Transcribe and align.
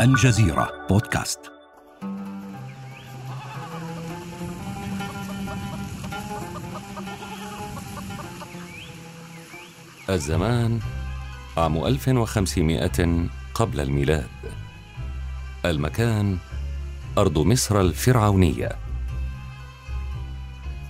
الجزيرة 0.00 0.72
بودكاست. 0.90 1.40
الزمان 10.10 10.80
عام 11.56 11.84
1500 11.84 13.28
قبل 13.54 13.80
الميلاد. 13.80 14.28
المكان 15.64 16.38
أرض 17.18 17.38
مصر 17.38 17.80
الفرعونية. 17.80 18.68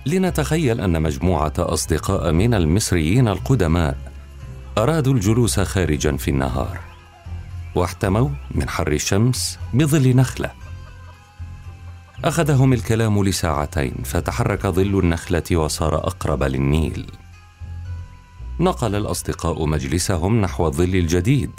لنتخيل 0.05 0.81
أن 0.81 1.01
مجموعة 1.01 1.53
أصدقاء 1.57 2.31
من 2.31 2.53
المصريين 2.53 3.27
القدماء 3.27 3.97
أرادوا 4.77 5.13
الجلوس 5.13 5.59
خارجا 5.59 6.17
في 6.17 6.31
النهار. 6.31 6.88
واحتموا 7.79 8.29
من 8.51 8.69
حر 8.69 8.91
الشمس 8.91 9.59
بظل 9.73 10.15
نخلة. 10.15 10.51
أخذهم 12.25 12.73
الكلام 12.73 13.23
لساعتين 13.23 13.93
فتحرك 14.05 14.67
ظل 14.67 14.99
النخلة 14.99 15.43
وصار 15.51 15.95
أقرب 15.95 16.43
للنيل. 16.43 17.05
نقل 18.59 18.95
الأصدقاء 18.95 19.65
مجلسهم 19.65 20.41
نحو 20.41 20.67
الظل 20.67 20.95
الجديد. 20.95 21.51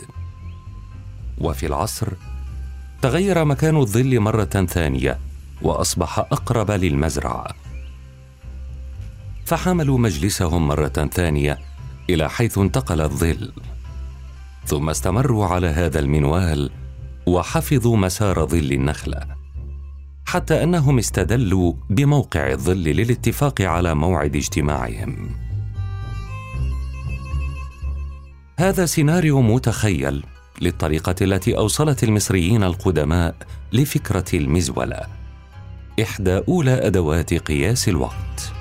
وفي 1.39 1.67
العصر 1.67 2.09
تغير 3.03 3.45
مكان 3.45 3.77
الظل 3.77 4.21
مرة 4.21 4.45
ثانية 4.45 5.19
وأصبح 5.63 6.19
أقرب 6.19 6.71
للمزرعة. 6.71 7.55
فحملوا 9.47 9.99
مجلسهم 9.99 10.69
مرة 10.69 11.09
ثانية 11.13 11.59
إلى 12.11 12.31
حيث 12.31 12.59
انتقل 12.59 13.01
الظل. 13.01 13.53
ثم 14.67 14.91
استمروا 14.91 15.47
على 15.47 15.67
هذا 15.67 15.99
المنوال 15.99 16.71
وحفظوا 17.27 17.97
مسار 17.97 18.47
ظل 18.47 18.73
النخلة 18.73 19.41
حتى 20.27 20.63
أنهم 20.63 20.99
استدلوا 20.99 21.73
بموقع 21.91 22.53
الظل 22.53 22.85
للاتفاق 22.85 23.61
على 23.61 23.95
موعد 23.95 24.37
اجتماعهم. 24.37 25.31
هذا 28.59 28.87
سيناريو 28.87 29.43
متخيل 29.43 30.25
للطريقة 30.61 31.15
التي 31.21 31.57
أوصلت 31.57 32.05
المصريين 32.05 32.63
القدماء 32.63 33.35
لفكرة 33.73 34.25
المزولة 34.35 35.01
إحدى 36.03 36.41
أولى 36.49 36.87
أدوات 36.87 37.35
قياس 37.35 37.89
الوقت. 37.89 38.53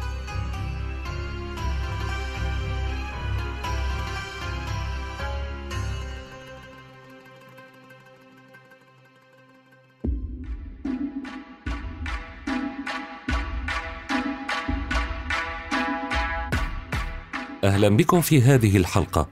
أهلا 17.89 17.97
بكم 17.97 18.21
في 18.21 18.41
هذه 18.41 18.77
الحلقة 18.77 19.29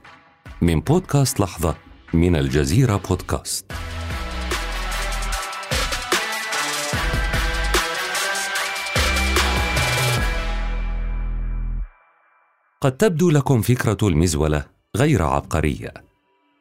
من 0.62 0.80
بودكاست 0.80 1.40
لحظة 1.40 1.76
من 2.14 2.36
الجزيرة 2.36 2.96
بودكاست. 3.08 3.72
قد 12.80 12.96
تبدو 12.96 13.30
لكم 13.30 13.62
فكرة 13.62 14.08
المزولة 14.08 14.64
غير 14.96 15.22
عبقرية 15.22 15.94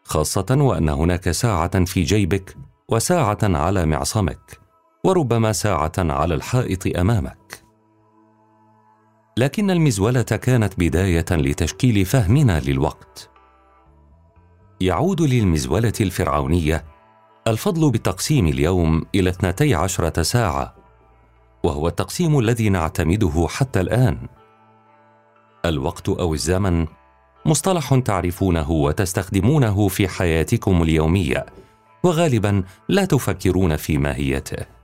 خاصة 0.04 0.46
وأن 0.50 0.90
هناك 0.90 1.32
ساعة 1.32 1.86
في 1.86 2.04
جيبك 2.04 2.58
وساعة 2.90 3.40
على 3.44 3.86
معصمك 3.86 4.60
وربما 5.04 5.52
ساعة 5.52 5.94
على 5.98 6.36
الحائط 6.36 6.98
أمامك. 6.98 7.67
لكن 9.38 9.72
المزولة 9.72 10.22
كانت 10.22 10.74
بداية 10.78 11.26
لتشكيل 11.32 12.06
فهمنا 12.06 12.60
للوقت. 12.60 13.30
يعود 14.82 15.22
للمزولة 15.22 15.94
الفرعونية 16.02 16.86
الفضل 17.48 17.92
بتقسيم 17.92 18.48
اليوم 18.48 19.06
إلى 19.16 19.30
اثنتي 19.30 19.76
عشرة 19.76 20.22
ساعة 20.22 20.76
وهو 21.64 21.88
التقسيم 21.88 22.40
الذي 22.40 22.70
نعتمده 22.70 23.48
حتى 23.50 23.82
الآن. 23.82 24.18
الوقت 25.66 26.10
أو 26.10 26.34
الزمن 26.34 26.88
مصطلح 27.46 28.00
تعرفونه 28.06 28.72
وتستخدمونه 28.72 29.88
في 29.88 30.08
حياتكم 30.08 30.82
اليومية 30.82 31.46
وغالبا 32.04 32.64
لا 32.90 33.06
تفكرون 33.06 33.76
في 33.76 33.98
ماهيته. 33.98 34.77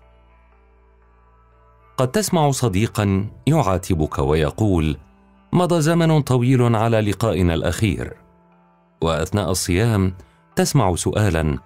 قد 1.98 2.12
تسمع 2.12 2.52
صديقا 2.52 3.28
يعاتبك 3.48 4.20
ويقول 4.20 4.98
مضى 5.54 5.82
زمن 5.82 6.22
طويل 6.22 6.76
على 6.76 7.02
لقائنا 7.02 7.54
الأخير. 7.54 8.14
وأثناء 9.02 9.52
الصيام 9.52 10.14
تسمع 10.56 10.96
سؤالا 10.96 11.60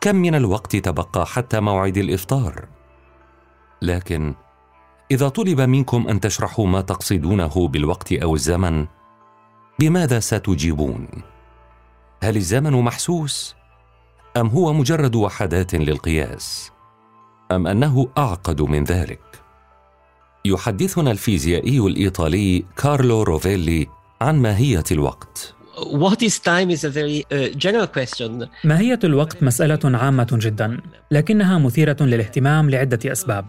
كم 0.00 0.16
من 0.16 0.34
الوقت 0.34 0.76
تبقى 0.76 1.26
حتى 1.26 1.60
موعد 1.60 1.96
الإفطار؟ 1.96 2.68
لكن 3.82 4.34
إذا 5.10 5.28
طلب 5.28 5.60
منكم 5.60 6.08
أن 6.08 6.20
تشرحوا 6.20 6.66
ما 6.66 6.80
تقصدونه 6.80 7.68
بالوقت 7.68 8.12
أو 8.12 8.34
الزمن 8.34 8.86
بماذا 9.78 10.20
ستجيبون؟ 10.20 11.08
هل 12.22 12.36
الزمن 12.36 12.72
محسوس؟ 12.72 13.54
أم 14.36 14.46
هو 14.46 14.72
مجرد 14.72 15.14
وحدات 15.14 15.74
للقياس؟ 15.74 16.72
أم 17.52 17.66
أنه 17.66 18.08
أعقد 18.18 18.62
من 18.62 18.84
ذلك؟ 18.84 19.31
يحدثنا 20.44 21.10
الفيزيائي 21.10 21.78
الإيطالي 21.78 22.64
كارلو 22.76 23.22
روفيلي 23.22 23.86
عن 24.20 24.38
ماهية 24.38 24.84
الوقت 24.92 25.54
uh. 25.76 25.84
ماهية 28.64 28.98
الوقت 29.04 29.42
مسألة 29.42 29.80
عامة 29.84 30.28
جدا، 30.32 30.80
لكنها 31.10 31.58
مثيرة 31.58 31.96
للاهتمام 32.00 32.70
لعدة 32.70 33.12
أسباب. 33.12 33.44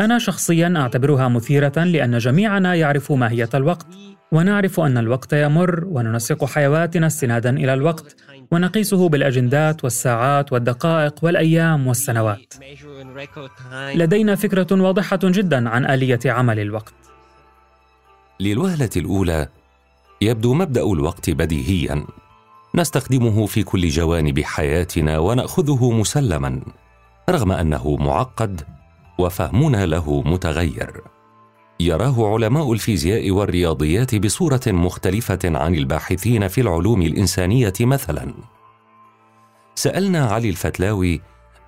أنا 0.00 0.18
شخصيا 0.18 0.74
أعتبرها 0.76 1.28
مثيرة 1.28 1.84
لأن 1.84 2.18
جميعنا 2.18 2.74
يعرف 2.74 3.12
ماهية 3.12 3.48
الوقت، 3.54 3.86
ونعرف 4.32 4.80
أن 4.80 4.98
الوقت 4.98 5.32
يمر 5.32 5.84
وننسق 5.84 6.44
حيواتنا 6.44 7.06
استنادا 7.06 7.50
إلى 7.50 7.74
الوقت، 7.74 8.16
ونقيسه 8.50 9.08
بالأجندات 9.08 9.84
والساعات 9.84 10.52
والدقائق 10.52 11.14
والأيام 11.24 11.86
والسنوات. 11.86 12.54
لدينا 13.94 14.34
فكرة 14.34 14.82
واضحة 14.82 15.18
جدا 15.22 15.68
عن 15.68 15.86
آلية 15.86 16.20
عمل 16.26 16.58
الوقت. 16.60 16.94
للوهلة 18.40 18.90
الأولى 18.96 19.48
يبدو 20.20 20.54
مبدأ 20.54 20.82
الوقت 20.82 21.30
بديهيا 21.30 22.04
نستخدمه 22.74 23.46
في 23.46 23.62
كل 23.62 23.88
جوانب 23.88 24.40
حياتنا 24.40 25.18
ونأخذه 25.18 25.90
مسلما 25.90 26.60
رغم 27.30 27.52
أنه 27.52 27.96
معقد 27.96 28.60
وفهمنا 29.18 29.86
له 29.86 30.22
متغير 30.22 31.02
يراه 31.80 32.32
علماء 32.34 32.72
الفيزياء 32.72 33.30
والرياضيات 33.30 34.14
بصورة 34.14 34.60
مختلفة 34.66 35.38
عن 35.44 35.74
الباحثين 35.74 36.48
في 36.48 36.60
العلوم 36.60 37.02
الإنسانية 37.02 37.72
مثلا. 37.80 38.34
سألنا 39.74 40.26
علي 40.26 40.48
الفتلاوي 40.48 41.20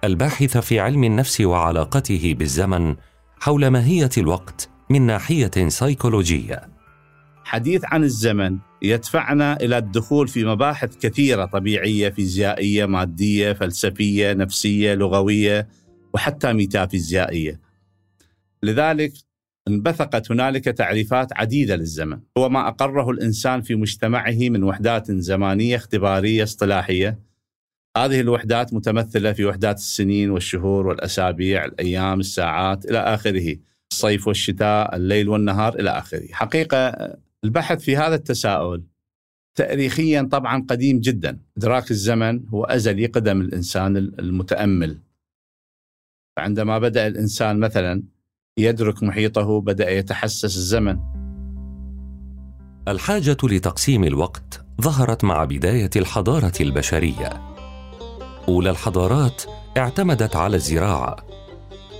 الباحث 0.04 0.58
في 0.58 0.80
علم 0.80 1.04
النفس 1.04 1.40
وعلاقته 1.40 2.34
بالزمن 2.38 2.96
حول 3.40 3.66
ماهية 3.68 4.10
الوقت 4.18 4.70
من 4.90 5.02
ناحية 5.02 5.68
سيكولوجية. 5.68 6.68
حديث 7.44 7.82
عن 7.84 8.04
الزمن 8.04 8.58
يدفعنا 8.82 9.56
إلى 9.56 9.78
الدخول 9.78 10.28
في 10.28 10.44
مباحث 10.44 10.96
كثيرة 10.96 11.44
طبيعية 11.44 12.08
فيزيائية 12.08 12.86
مادية 12.86 13.52
فلسفية 13.52 14.32
نفسية 14.32 14.94
لغوية 14.94 15.68
وحتى 16.14 16.52
ميتافيزيائية. 16.52 17.60
لذلك 18.62 19.12
انبثقت 19.68 20.30
هنالك 20.30 20.64
تعريفات 20.64 21.32
عديدة 21.32 21.76
للزمن. 21.76 22.20
هو 22.38 22.48
ما 22.48 22.68
أقره 22.68 23.10
الإنسان 23.10 23.62
في 23.62 23.74
مجتمعه 23.74 24.36
من 24.40 24.62
وحدات 24.62 25.10
زمانية 25.10 25.76
اختبارية 25.76 26.42
اصطلاحية. 26.42 27.18
هذه 27.96 28.20
الوحدات 28.20 28.74
متمثلة 28.74 29.32
في 29.32 29.44
وحدات 29.44 29.76
السنين 29.76 30.30
والشهور 30.30 30.86
والأسابيع 30.86 31.64
الأيام 31.64 32.20
الساعات 32.20 32.84
إلى 32.84 32.98
آخره. 32.98 33.56
الصيف 33.92 34.28
والشتاء 34.28 34.96
الليل 34.96 35.28
والنهار 35.28 35.80
إلى 35.80 35.90
آخره. 35.90 36.26
حقيقة 36.32 36.92
البحث 37.44 37.80
في 37.80 37.96
هذا 37.96 38.14
التساؤل 38.14 38.82
تاريخيا 39.54 40.22
طبعا 40.22 40.66
قديم 40.68 41.00
جدا. 41.00 41.38
إدراك 41.58 41.90
الزمن 41.90 42.48
هو 42.48 42.64
أزلي 42.64 43.06
قدم 43.06 43.40
الإنسان 43.40 43.96
المتأمل. 43.96 44.98
فعندما 46.36 46.78
بدأ 46.78 47.06
الإنسان 47.06 47.58
مثلا 47.58 48.02
يدرك 48.58 49.02
محيطه 49.02 49.60
بدأ 49.60 49.90
يتحسس 49.90 50.44
الزمن. 50.56 50.98
الحاجة 52.88 53.36
لتقسيم 53.42 54.04
الوقت 54.04 54.64
ظهرت 54.82 55.24
مع 55.24 55.44
بداية 55.44 55.90
الحضارة 55.96 56.52
البشرية. 56.60 57.42
أولى 58.48 58.70
الحضارات 58.70 59.42
اعتمدت 59.76 60.36
على 60.36 60.56
الزراعة 60.56 61.16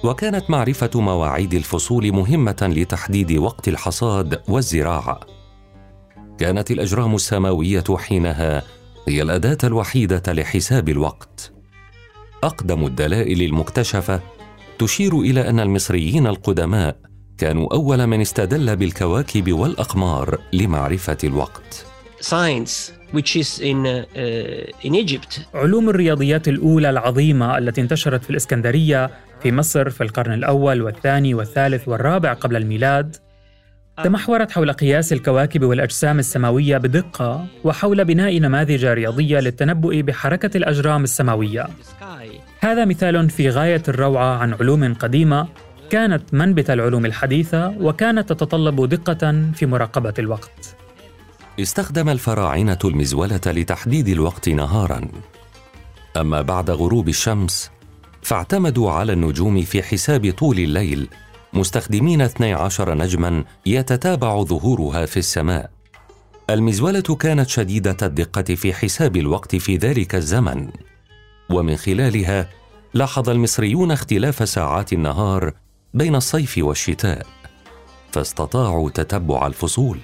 وكانت 0.05 0.51
معرفة 0.51 0.91
مواعيد 0.95 1.55
الفصول 1.55 2.13
مهمة 2.13 2.73
لتحديد 2.77 3.33
وقت 3.33 3.69
الحصاد 3.69 4.41
والزراعة. 4.49 5.21
كانت 6.39 6.71
الأجرام 6.71 7.15
السماوية 7.15 7.85
حينها 7.97 8.63
هي 9.09 9.23
الأداة 9.23 9.59
الوحيدة 9.65 10.33
لحساب 10.33 10.89
الوقت. 10.89 11.53
أقدم 12.45 12.87
الدلائل 12.87 13.43
المكتشفة 13.43 14.21
تشير 14.79 15.21
إلى 15.21 15.49
أن 15.49 15.61
المصريين 15.61 16.27
القدماء 16.27 16.97
كانوا 17.39 17.75
أول 17.75 18.07
من 18.07 18.21
استدل 18.21 18.77
بالكواكب 18.77 19.53
والأقمار 19.53 20.39
لمعرفة 20.53 21.17
الوقت. 21.25 21.87
Science 22.21 22.93
which 23.13 23.37
is 23.37 23.61
in 23.61 23.87
uh, 23.87 24.87
in 24.87 24.95
Egypt. 24.95 25.41
علوم 25.55 25.89
الرياضيات 25.89 26.49
الأولى 26.49 26.91
العظيمة 26.91 27.59
التي 27.59 27.81
انتشرت 27.81 28.25
في 28.25 28.31
الإسكندرية 28.31 29.11
في 29.43 29.53
مصر 29.53 29.91
في 29.91 30.03
القرن 30.03 30.33
الأول 30.33 30.83
والثاني 30.83 31.35
والثالث 31.35 31.89
والرابع 31.89 32.33
قبل 32.33 32.57
الميلاد 32.57 33.17
تمحورت 34.05 34.51
حول 34.51 34.73
قياس 34.73 35.13
الكواكب 35.13 35.65
والأجسام 35.65 36.19
السماوية 36.19 36.79
بدقة 36.79 37.47
وحول 37.65 38.05
بناء 38.05 38.39
نماذج 38.39 38.85
رياضية 38.85 39.41
للتنبؤ 39.41 40.01
بحركة 40.01 40.57
الأجرام 40.57 41.05
السماوية. 41.05 41.67
هذا 42.61 42.85
مثال 42.85 43.31
في 43.31 43.51
غاية 43.51 43.83
الروعة 43.89 44.37
عن 44.39 44.55
علوم 44.55 44.95
قديمة 44.95 45.49
كانت 45.91 46.35
منبت 46.35 46.71
العلوم 46.71 47.07
الحديثة 47.07 47.69
وكانت 47.69 48.29
تتطلب 48.29 48.89
دقة 48.89 49.51
في 49.55 49.67
مراقبة 49.67 50.15
الوقت. 50.19 50.77
استخدم 51.61 52.09
الفراعنة 52.09 52.79
المزولة 52.85 53.41
لتحديد 53.47 54.09
الوقت 54.09 54.49
نهارا. 54.49 55.01
أما 56.17 56.43
بعد 56.43 56.71
غروب 56.71 57.09
الشمس 57.09 57.71
فاعتمدوا 58.23 58.91
على 58.91 59.13
النجوم 59.13 59.63
في 59.63 59.83
حساب 59.83 60.33
طول 60.33 60.59
الليل 60.59 61.09
مستخدمين 61.53 62.21
12 62.21 62.95
نجما 62.95 63.45
يتتابع 63.67 64.43
ظهورها 64.43 65.07
في 65.07 65.17
السماء. 65.17 65.71
المزولة 66.51 67.01
كانت 67.01 67.49
شديدة 67.49 67.97
الدقة 68.03 68.55
في 68.55 68.73
حساب 68.75 69.17
الوقت 69.17 69.57
في 69.57 69.77
ذلك 69.77 70.15
الزمن. 70.15 70.69
ومن 71.51 71.77
خلالها 71.77 72.49
لاحظ 72.95 73.31
المصريون 73.31 73.91
اختلاف 73.91 74.49
ساعات 74.49 74.93
النهار 74.93 75.53
بين 75.95 76.15
الصيف 76.15 76.59
والشتاء 76.59 77.27
فاستطاعوا 78.13 78.91
تتبع 78.91 79.47
الفصول. 79.47 79.99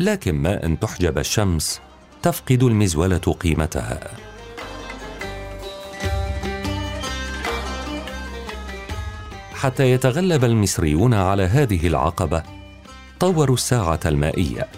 لكن 0.00 0.34
ما 0.34 0.66
أن 0.66 0.78
تحجب 0.78 1.18
الشمس 1.18 1.80
تفقد 2.22 2.62
المزولة 2.62 3.18
قيمتها. 3.18 4.10
حتى 9.52 9.90
يتغلب 9.92 10.44
المصريون 10.44 11.14
على 11.14 11.42
هذه 11.42 11.86
العقبة 11.86 12.42
طوروا 13.20 13.54
الساعة 13.54 14.00
المائية. 14.06 14.68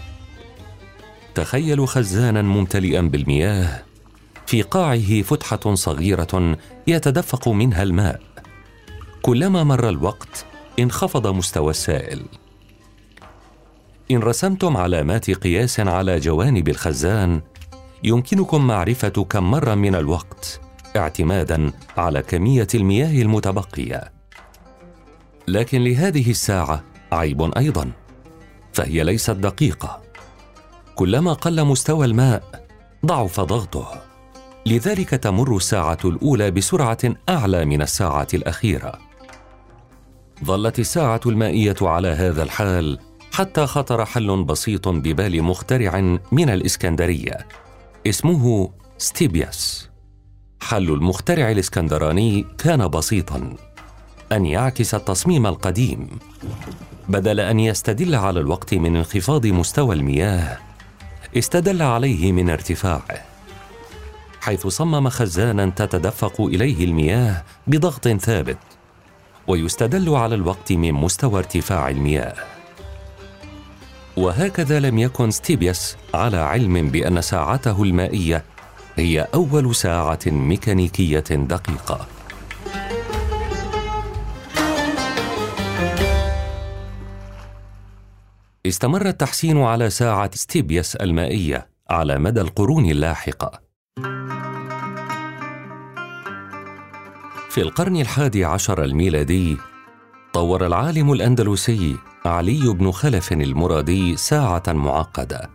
تخيلوا 1.35 1.87
خزانا 1.87 2.43
ممتلئا 2.43 3.01
بالمياه 3.01 3.83
في 4.53 4.63
قاعه 4.63 5.23
فتحة 5.23 5.75
صغيرة 5.75 6.59
يتدفق 6.87 7.49
منها 7.49 7.83
الماء. 7.83 8.21
كلما 9.23 9.65
مر 9.65 9.89
الوقت 9.89 10.45
انخفض 10.79 11.27
مستوى 11.27 11.71
السائل. 11.71 12.23
إن 14.11 14.19
رسمتم 14.19 14.77
علامات 14.77 15.31
قياس 15.31 15.81
على 15.81 16.19
جوانب 16.19 16.69
الخزان 16.69 17.41
يمكنكم 18.05 18.67
معرفة 18.67 19.09
كم 19.09 19.51
مر 19.51 19.75
من 19.75 19.95
الوقت 19.95 20.61
اعتمادا 20.97 21.73
على 21.97 22.23
كمية 22.23 22.69
المياه 22.75 23.23
المتبقية. 23.23 24.13
لكن 25.49 25.85
لهذه 25.85 26.31
الساعة 26.31 26.85
عيب 27.13 27.57
أيضا 27.57 27.93
فهي 28.73 29.05
ليست 29.05 29.31
دقيقة. 29.31 30.03
كلما 30.95 31.33
قل 31.33 31.65
مستوى 31.65 32.07
الماء 32.07 32.67
ضعف 33.07 33.41
ضغطه. 33.41 34.12
لذلك 34.67 35.11
تمر 35.11 35.57
الساعة 35.57 35.99
الأولى 36.05 36.51
بسرعة 36.51 36.99
أعلى 37.29 37.65
من 37.65 37.83
الساعة 37.83 38.27
الأخيرة. 38.35 38.99
ظلت 40.45 40.79
الساعة 40.79 41.21
المائية 41.27 41.77
على 41.83 42.09
هذا 42.09 42.43
الحال 42.43 42.99
حتى 43.33 43.67
خطر 43.67 44.05
حل 44.05 44.45
بسيط 44.45 44.89
ببال 44.89 45.43
مخترع 45.43 46.19
من 46.33 46.51
الإسكندرية. 46.51 47.47
اسمه 48.07 48.71
ستيبياس. 48.99 49.89
حل 50.61 50.91
المخترع 50.91 51.51
الإسكندراني 51.51 52.47
كان 52.59 52.89
بسيطا. 52.89 53.57
أن 54.33 54.47
يعكس 54.47 54.95
التصميم 54.95 55.47
القديم. 55.47 56.09
بدل 57.09 57.41
أن 57.41 57.61
يستدل 57.61 58.15
على 58.15 58.41
الوقت 58.41 58.75
من 58.75 58.97
انخفاض 58.97 59.47
مستوى 59.47 59.95
المياه 59.95 60.59
استدل 61.37 61.83
عليه 61.83 62.33
من 62.33 62.51
ارتفاعه. 62.51 63.32
حيث 64.43 64.67
صمم 64.67 65.09
خزانا 65.09 65.71
تتدفق 65.71 66.41
إليه 66.41 66.85
المياه 66.85 67.45
بضغط 67.67 68.09
ثابت 68.09 68.59
ويستدل 69.47 70.09
على 70.15 70.35
الوقت 70.35 70.73
من 70.73 70.93
مستوى 70.93 71.39
ارتفاع 71.39 71.89
المياه. 71.89 72.35
وهكذا 74.17 74.81
لم 74.81 74.99
يكن 74.99 75.31
ستيبياس 75.31 75.97
على 76.15 76.37
علم 76.37 76.91
بأن 76.91 77.21
ساعته 77.21 77.83
المائية 77.83 78.45
هي 78.97 79.29
أول 79.35 79.75
ساعة 79.75 80.19
ميكانيكية 80.27 81.25
دقيقة. 81.31 82.07
استمر 88.67 89.09
التحسين 89.09 89.63
على 89.63 89.91
ساعة 89.91 90.31
ستيبياس 90.35 90.97
المائية 90.97 91.67
على 91.91 92.19
مدى 92.19 92.41
القرون 92.41 92.91
اللاحقة. 92.91 93.62
في 97.53 97.63
القرن 97.63 97.97
الحادي 97.97 98.45
عشر 98.45 98.85
الميلادي 98.85 99.57
طور 100.33 100.67
العالم 100.67 101.13
الأندلسي 101.13 101.97
علي 102.25 102.69
بن 102.69 102.91
خلف 102.91 103.33
المرادي 103.33 104.17
ساعة 104.17 104.63
معقدة. 104.69 105.51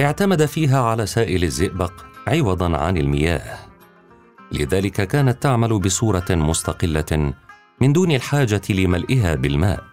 اعتمد 0.00 0.44
فيها 0.44 0.82
على 0.82 1.06
سائل 1.06 1.44
الزئبق 1.44 1.92
عوضا 2.28 2.76
عن 2.76 2.96
المياه. 2.96 3.58
لذلك 4.52 5.08
كانت 5.08 5.42
تعمل 5.42 5.78
بصورة 5.78 6.26
مستقلة 6.30 7.32
من 7.80 7.92
دون 7.92 8.10
الحاجة 8.10 8.62
لملئها 8.70 9.34
بالماء. 9.34 9.84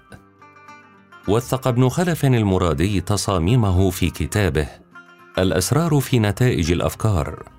وثق 1.28 1.68
ابن 1.68 1.90
خلف 1.90 2.26
المرادي 2.26 3.02
تصاميمه 3.02 3.90
في 3.90 4.10
كتابه 4.10 4.68
الأسرار 5.38 6.00
في 6.00 6.20
نتائج 6.20 6.72
الأفكار. 6.72 7.53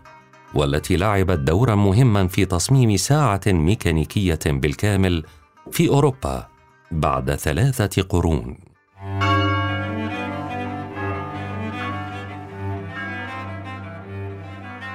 والتي 0.55 0.97
لعبت 0.97 1.39
دورا 1.39 1.75
مهما 1.75 2.29
في 2.29 2.45
تصميم 2.45 2.97
ساعة 2.97 3.41
ميكانيكية 3.47 4.39
بالكامل 4.47 5.25
في 5.71 5.89
أوروبا 5.89 6.47
بعد 6.91 7.35
ثلاثة 7.35 8.03
قرون. 8.03 8.57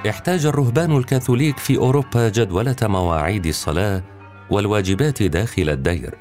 احتاج 0.08 0.46
الرهبان 0.46 0.96
الكاثوليك 0.96 1.58
في 1.58 1.76
أوروبا 1.76 2.28
جدولة 2.28 2.76
مواعيد 2.82 3.46
الصلاة 3.46 4.02
والواجبات 4.50 5.22
داخل 5.22 5.68
الدير. 5.70 6.14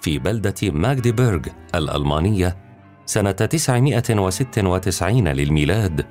في 0.00 0.18
بلدة 0.18 0.54
ماغديبرغ 0.62 1.40
الألمانية 1.74 2.56
سنة 3.06 3.30
996 3.30 5.28
للميلاد 5.28 6.06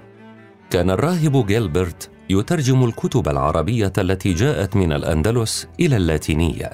كان 0.69 0.89
الراهب 0.89 1.45
جيلبرت 1.45 2.12
يترجم 2.29 2.83
الكتب 2.83 3.27
العربية 3.29 3.93
التي 3.97 4.33
جاءت 4.33 4.75
من 4.75 4.91
الأندلس 4.91 5.67
إلى 5.79 5.97
اللاتينية. 5.97 6.71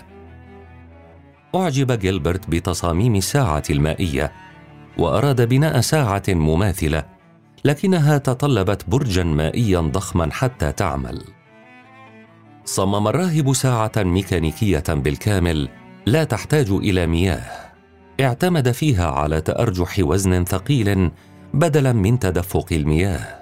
أعجب 1.56 1.91
جيلبرت 1.91 2.50
بتصاميم 2.50 3.15
الساعة 3.15 3.63
المائية 3.70 4.32
وأراد 4.98 5.50
بناء 5.50 5.82
ساعة 5.82 6.24
مماثلة 6.29 7.03
لكنها 7.65 8.18
تطلبت 8.18 8.89
برجا 8.89 9.24
مائيا 9.24 9.79
ضخما 9.79 10.32
حتى 10.32 10.72
تعمل. 10.72 11.24
صمم 12.65 13.08
الراهب 13.08 13.53
ساعة 13.53 13.91
ميكانيكية 13.98 14.84
بالكامل 14.89 15.70
لا 16.06 16.24
تحتاج 16.24 16.70
إلى 16.70 17.08
مياه. 17.08 17.70
اعتمد 18.22 18.72
فيها 18.72 19.12
على 19.12 19.41
تأرجح 19.41 19.96
وزن 20.00 20.44
ثقيل 20.44 21.12
بدلا 21.53 21.94
من 21.94 22.20
تدفق 22.20 22.65
المياه. 22.72 23.38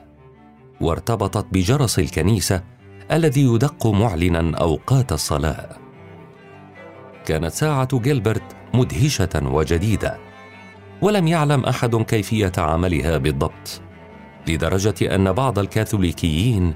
وارتبطت 0.82 1.46
بجرس 1.52 2.00
الكنيسة 2.00 2.64
الذي 3.12 3.42
يدق 3.42 3.88
معلنا 3.88 4.58
أوقات 4.58 5.12
الصلاة. 5.12 5.78
كانت 7.26 7.52
ساعة 7.52 8.00
جيلبرت 8.00 8.56
مدهشة 8.74 9.30
وجديدة 9.44 10.18
ولم 11.02 11.28
يعلم 11.28 11.66
أحد 11.66 11.96
كيفية 11.96 12.52
عملها 12.58 13.18
بالضبط 13.18 13.82
لدرجة 14.48 15.16
أن 15.16 15.32
بعض 15.32 15.60
الكاثوليكيين 15.60 16.74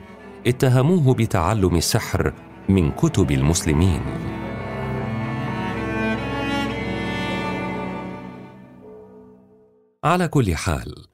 اتهموه 0.48 1.14
بتعلم 1.14 1.76
السحر 1.76 2.34
من 2.70 2.92
كتب 2.92 3.32
المسلمين. 3.32 4.02
على 10.04 10.28
كل 10.28 10.56
حال 10.56 11.11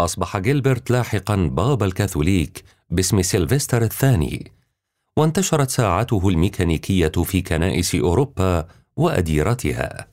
أصبح 0.00 0.38
جيلبرت 0.38 0.90
لاحقا 0.90 1.36
بابا 1.36 1.86
الكاثوليك 1.86 2.64
باسم 2.90 3.22
سيلفستر 3.22 3.82
الثاني 3.82 4.52
وانتشرت 5.16 5.70
ساعته 5.70 6.28
الميكانيكية 6.28 7.08
في 7.08 7.42
كنائس 7.42 7.94
أوروبا 7.94 8.68
وأديرتها. 8.96 10.08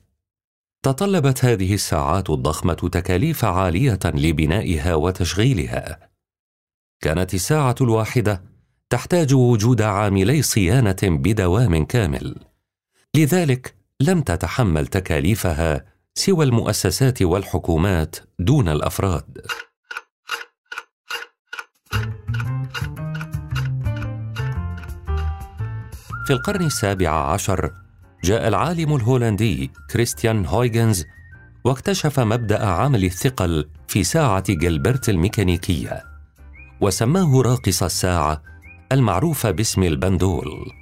تطلبت 0.82 1.44
هذه 1.44 1.74
الساعات 1.74 2.30
الضخمة 2.30 2.74
تكاليف 2.74 3.44
عالية 3.44 3.98
لبنائها 4.04 4.94
وتشغيلها. 4.94 5.98
كانت 7.00 7.34
الساعة 7.34 7.74
الواحدة 7.80 8.42
تحتاج 8.90 9.34
وجود 9.34 9.82
عاملي 9.82 10.42
صيانة 10.42 10.96
بدوام 11.02 11.84
كامل. 11.84 12.36
لذلك 13.16 13.74
لم 14.00 14.20
تتحمل 14.20 14.86
تكاليفها 14.86 15.84
سوى 16.14 16.44
المؤسسات 16.44 17.22
والحكومات 17.22 18.16
دون 18.38 18.68
الأفراد. 18.68 19.46
في 26.26 26.32
القرن 26.32 26.66
السابع 26.66 27.10
عشر 27.10 27.72
جاء 28.24 28.48
العالم 28.48 28.96
الهولندي 28.96 29.70
كريستيان 29.90 30.46
هويغنز 30.46 31.04
واكتشف 31.64 32.20
مبدأ 32.20 32.66
عمل 32.66 33.04
الثقل 33.04 33.68
في 33.88 34.04
ساعة 34.04 34.44
جلبرت 34.48 35.08
الميكانيكية 35.08 36.02
وسماه 36.80 37.42
راقص 37.42 37.82
الساعة 37.82 38.42
المعروف 38.92 39.46
باسم 39.46 39.82
البندول. 39.82 40.72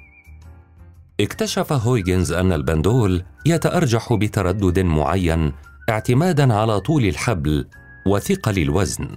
اكتشف 1.19 1.73
هويجنز 1.73 2.31
أن 2.31 2.51
البندول 2.51 3.23
يتأرجح 3.45 4.13
بتردد 4.13 4.79
معين 4.79 5.51
اعتمادا 5.89 6.53
على 6.53 6.79
طول 6.79 7.05
الحبل 7.05 7.67
وثقل 8.07 8.57
الوزن 8.57 9.09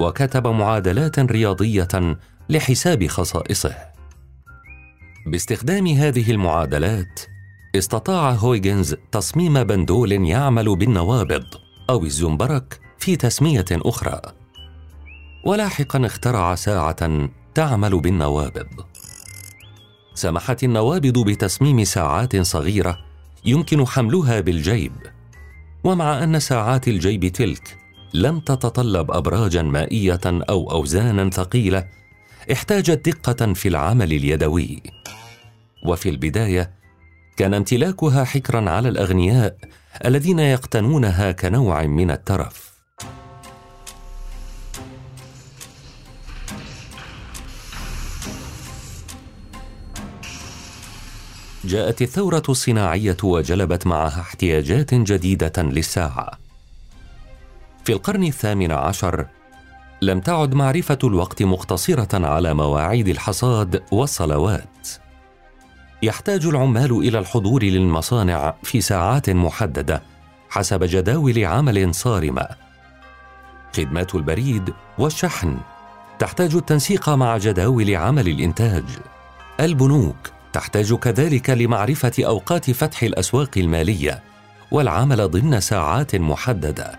وكتب 0.00 0.46
معادلات 0.46 1.18
رياضية 1.18 2.16
لحساب 2.48 3.06
خصائصه. 3.06 3.97
باستخدام 5.30 5.86
هذه 5.86 6.30
المعادلات 6.30 7.20
استطاع 7.74 8.30
هويجنز 8.30 8.94
تصميم 9.12 9.64
بندول 9.64 10.12
يعمل 10.12 10.76
بالنوابض 10.76 11.44
أو 11.90 12.04
الزنبرك 12.04 12.80
في 12.98 13.16
تسمية 13.16 13.64
أخرى. 13.72 14.20
ولاحقا 15.44 16.06
اخترع 16.06 16.54
ساعة 16.54 17.28
تعمل 17.54 18.00
بالنوابض. 18.00 18.84
سمحت 20.14 20.64
النوابض 20.64 21.18
بتصميم 21.18 21.84
ساعات 21.84 22.36
صغيرة 22.36 22.98
يمكن 23.44 23.86
حملها 23.86 24.40
بالجيب. 24.40 24.92
ومع 25.84 26.24
أن 26.24 26.40
ساعات 26.40 26.88
الجيب 26.88 27.26
تلك 27.26 27.78
لم 28.14 28.40
تتطلب 28.40 29.10
ابراجا 29.10 29.62
مائية 29.62 30.20
أو 30.26 30.70
اوزانا 30.70 31.30
ثقيلة 31.30 31.88
احتاجت 32.52 33.08
دقة 33.08 33.52
في 33.52 33.68
العمل 33.68 34.12
اليدوي. 34.12 34.82
وفي 35.84 36.08
البداية 36.08 36.70
كان 37.36 37.54
امتلاكها 37.54 38.24
حكرا 38.24 38.70
على 38.70 38.88
الأغنياء 38.88 39.56
الذين 40.04 40.38
يقتنونها 40.38 41.32
كنوع 41.32 41.82
من 41.82 42.10
الترف. 42.10 42.68
جاءت 51.64 52.02
الثورة 52.02 52.42
الصناعية 52.48 53.16
وجلبت 53.22 53.86
معها 53.86 54.20
احتياجات 54.20 54.94
جديدة 54.94 55.52
للساعة. 55.58 56.38
في 57.84 57.92
القرن 57.92 58.24
الثامن 58.24 58.72
عشر 58.72 59.26
لم 60.02 60.20
تعد 60.20 60.54
معرفة 60.54 60.98
الوقت 61.04 61.42
مقتصرة 61.42 62.26
على 62.26 62.54
مواعيد 62.54 63.08
الحصاد 63.08 63.82
والصلوات. 63.92 64.88
يحتاج 66.02 66.46
العمال 66.46 66.92
إلى 66.92 67.18
الحضور 67.18 67.62
للمصانع 67.62 68.54
في 68.62 68.80
ساعات 68.80 69.30
محددة 69.30 70.02
حسب 70.50 70.84
جداول 70.84 71.44
عمل 71.44 71.94
صارمه 71.94 72.48
خدمات 73.76 74.14
البريد 74.14 74.74
والشحن 74.98 75.56
تحتاج 76.18 76.54
التنسيق 76.54 77.08
مع 77.08 77.38
جداول 77.38 77.94
عمل 77.94 78.28
الإنتاج. 78.28 78.84
البنوك 79.60 80.16
تحتاج 80.52 80.94
كذلك 80.94 81.50
لمعرفة 81.50 82.12
أوقات 82.18 82.70
فتح 82.70 83.02
الأسواق 83.02 83.50
المالية 83.56 84.22
والعمل 84.70 85.30
ضمن 85.30 85.60
ساعات 85.60 86.16
محددة. 86.16 86.98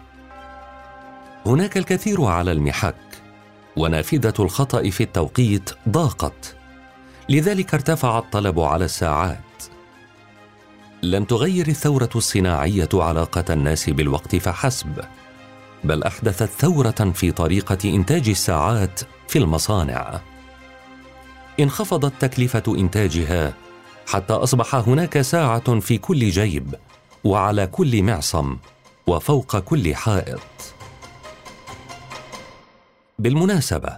هناك 1.45 1.77
الكثير 1.77 2.23
على 2.23 2.51
المحك. 2.51 2.95
ونافذة 3.77 4.33
الخطأ 4.39 4.89
في 4.89 5.03
التوقيت 5.03 5.69
ضاقت. 5.89 6.55
لذلك 7.29 7.73
ارتفع 7.73 8.19
الطلب 8.19 8.59
على 8.59 8.85
الساعات. 8.85 9.63
لم 11.03 11.23
تغير 11.23 11.67
الثورة 11.67 12.09
الصناعية 12.15 12.89
علاقة 12.93 13.53
الناس 13.53 13.89
بالوقت 13.89 14.35
فحسب 14.35 15.01
بل 15.83 16.03
أحدثت 16.03 16.49
ثورة 16.49 17.11
في 17.13 17.31
طريقة 17.31 17.77
إنتاج 17.85 18.29
الساعات 18.29 19.01
في 19.27 19.39
المصانع. 19.39 20.21
انخفضت 21.59 22.13
تكلفة 22.19 22.63
إنتاجها 22.67 23.53
حتى 24.07 24.33
أصبح 24.33 24.75
هناك 24.75 25.21
ساعة 25.21 25.79
في 25.79 25.97
كل 25.97 26.29
جيب 26.29 26.75
وعلى 27.23 27.67
كل 27.67 28.03
معصم 28.03 28.57
وفوق 29.07 29.59
كل 29.59 29.95
حائط. 29.95 30.73
بالمناسبة 33.19 33.97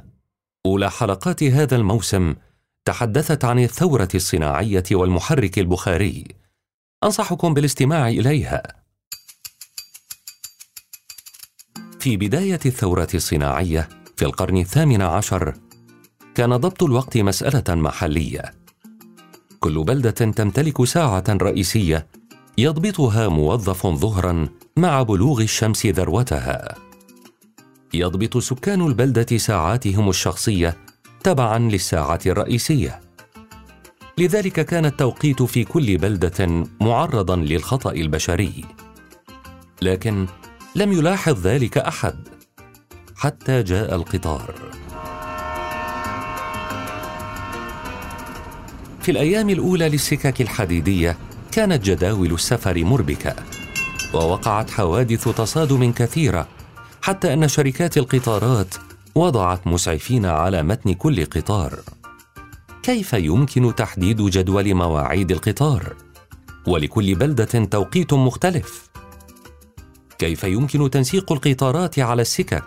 أولى 0.65 0.91
حلقات 0.91 1.43
هذا 1.43 1.75
الموسم 1.75 2.35
تحدثت 2.85 3.45
عن 3.45 3.59
الثورة 3.59 4.09
الصناعية 4.15 4.83
والمحرك 4.91 5.59
البخاري. 5.59 6.27
أنصحكم 7.03 7.53
بالاستماع 7.53 8.09
إليها. 8.09 8.63
في 11.99 12.17
بداية 12.17 12.59
الثورة 12.65 13.07
الصناعية 13.13 13.89
في 14.17 14.25
القرن 14.25 14.57
الثامن 14.57 15.01
عشر 15.01 15.53
كان 16.35 16.57
ضبط 16.57 16.83
الوقت 16.83 17.17
مسألة 17.17 17.75
محلية. 17.75 18.53
كل 19.59 19.83
بلدة 19.83 20.11
تمتلك 20.11 20.85
ساعة 20.85 21.23
رئيسية 21.29 22.07
يضبطها 22.57 23.27
موظف 23.27 23.87
ظهرا 23.87 24.47
مع 24.77 25.03
بلوغ 25.03 25.41
الشمس 25.41 25.85
ذروتها. 25.85 26.75
يضبط 27.93 28.37
سكان 28.37 28.81
البلدة 28.81 29.37
ساعاتهم 29.37 30.09
الشخصية 30.09 30.77
تبعا 31.23 31.59
للساعة 31.59 32.19
الرئيسية. 32.25 32.99
لذلك 34.17 34.65
كان 34.65 34.85
التوقيت 34.85 35.43
في 35.43 35.63
كل 35.63 35.97
بلدة 35.97 36.65
معرضا 36.81 37.35
للخطأ 37.35 37.91
البشري. 37.91 38.65
لكن 39.81 40.27
لم 40.75 40.91
يلاحظ 40.91 41.47
ذلك 41.47 41.77
أحد 41.77 42.27
حتى 43.15 43.63
جاء 43.63 43.95
القطار. 43.95 44.55
في 49.01 49.11
الأيام 49.11 49.49
الأولى 49.49 49.89
للسكك 49.89 50.41
الحديدية 50.41 51.17
كانت 51.51 51.85
جداول 51.85 52.33
السفر 52.33 52.83
مربكة 52.83 53.35
ووقعت 54.13 54.69
حوادث 54.69 55.29
تصادم 55.29 55.91
كثيرة 55.91 56.47
حتى 57.01 57.33
أن 57.33 57.47
شركات 57.47 57.97
القطارات 57.97 58.75
وضعت 59.15 59.67
مسعفين 59.67 60.25
على 60.25 60.63
متن 60.63 60.93
كل 60.93 61.25
قطار. 61.25 61.79
كيف 62.83 63.13
يمكن 63.13 63.75
تحديد 63.75 64.21
جدول 64.21 64.73
مواعيد 64.73 65.31
القطار؟ 65.31 65.95
ولكل 66.67 67.15
بلدة 67.15 67.65
توقيت 67.65 68.13
مختلف. 68.13 68.89
كيف 70.17 70.43
يمكن 70.43 70.89
تنسيق 70.89 71.31
القطارات 71.31 71.99
على 71.99 72.21
السكك 72.21 72.63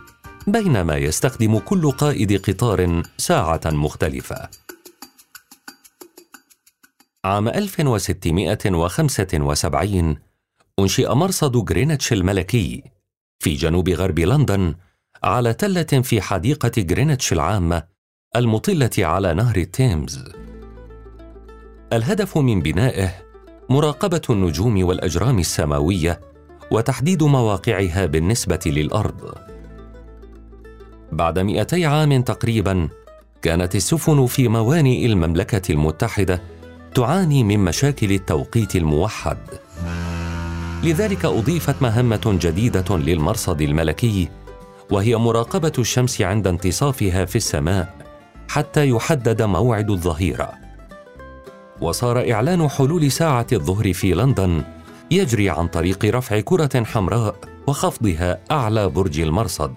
بينما 0.46 0.96
يستخدم 0.96 1.58
كل 1.58 1.90
قائد 1.90 2.50
قطار 2.50 3.02
ساعة 3.18 3.60
مختلفة؟ 3.66 4.48
عام 7.24 7.48
1675 7.48 10.16
أنشئ 10.78 11.14
مرصد 11.14 11.70
غرينتش 11.70 12.12
الملكي 12.12 12.82
في 13.38 13.54
جنوب 13.54 13.88
غرب 13.88 14.18
لندن 14.18 14.74
على 15.24 15.52
تلة 15.52 16.02
في 16.02 16.20
حديقة 16.20 16.86
غرينتش 16.90 17.32
العامة 17.32 17.82
المطلة 18.36 18.90
على 18.98 19.34
نهر 19.34 19.56
التيمز. 19.56 20.24
الهدف 21.92 22.38
من 22.38 22.60
بنائه 22.60 23.10
مراقبة 23.70 24.20
النجوم 24.30 24.84
والأجرام 24.84 25.38
السماوية 25.38 26.20
وتحديد 26.70 27.22
مواقعها 27.22 28.06
بالنسبة 28.06 28.60
للأرض. 28.66 29.34
بعد 31.12 31.38
200 31.38 31.86
عام 31.86 32.22
تقريبا 32.22 32.88
كانت 33.42 33.74
السفن 33.74 34.26
في 34.26 34.48
موانئ 34.48 35.06
المملكة 35.06 35.72
المتحدة 35.72 36.42
تعاني 36.94 37.44
من 37.44 37.58
مشاكل 37.58 38.12
التوقيت 38.12 38.76
الموحد 38.76 39.38
لذلك 40.82 41.24
أضيفت 41.24 41.82
مهمة 41.82 42.38
جديدة 42.40 42.96
للمرصد 42.96 43.60
الملكي 43.62 44.28
وهي 44.90 45.16
مراقبة 45.16 45.72
الشمس 45.78 46.20
عند 46.20 46.46
انتصافها 46.46 47.24
في 47.24 47.36
السماء 47.36 47.94
حتى 48.48 48.88
يحدد 48.88 49.42
موعد 49.42 49.90
الظهيرة. 49.90 50.52
وصار 51.80 52.32
إعلان 52.32 52.68
حلول 52.68 53.10
ساعة 53.10 53.46
الظهر 53.52 53.92
في 53.92 54.14
لندن 54.14 54.62
يجري 55.10 55.50
عن 55.50 55.68
طريق 55.68 56.04
رفع 56.04 56.40
كرة 56.40 56.84
حمراء 56.84 57.36
وخفضها 57.66 58.40
أعلى 58.50 58.88
برج 58.88 59.20
المرصد. 59.20 59.74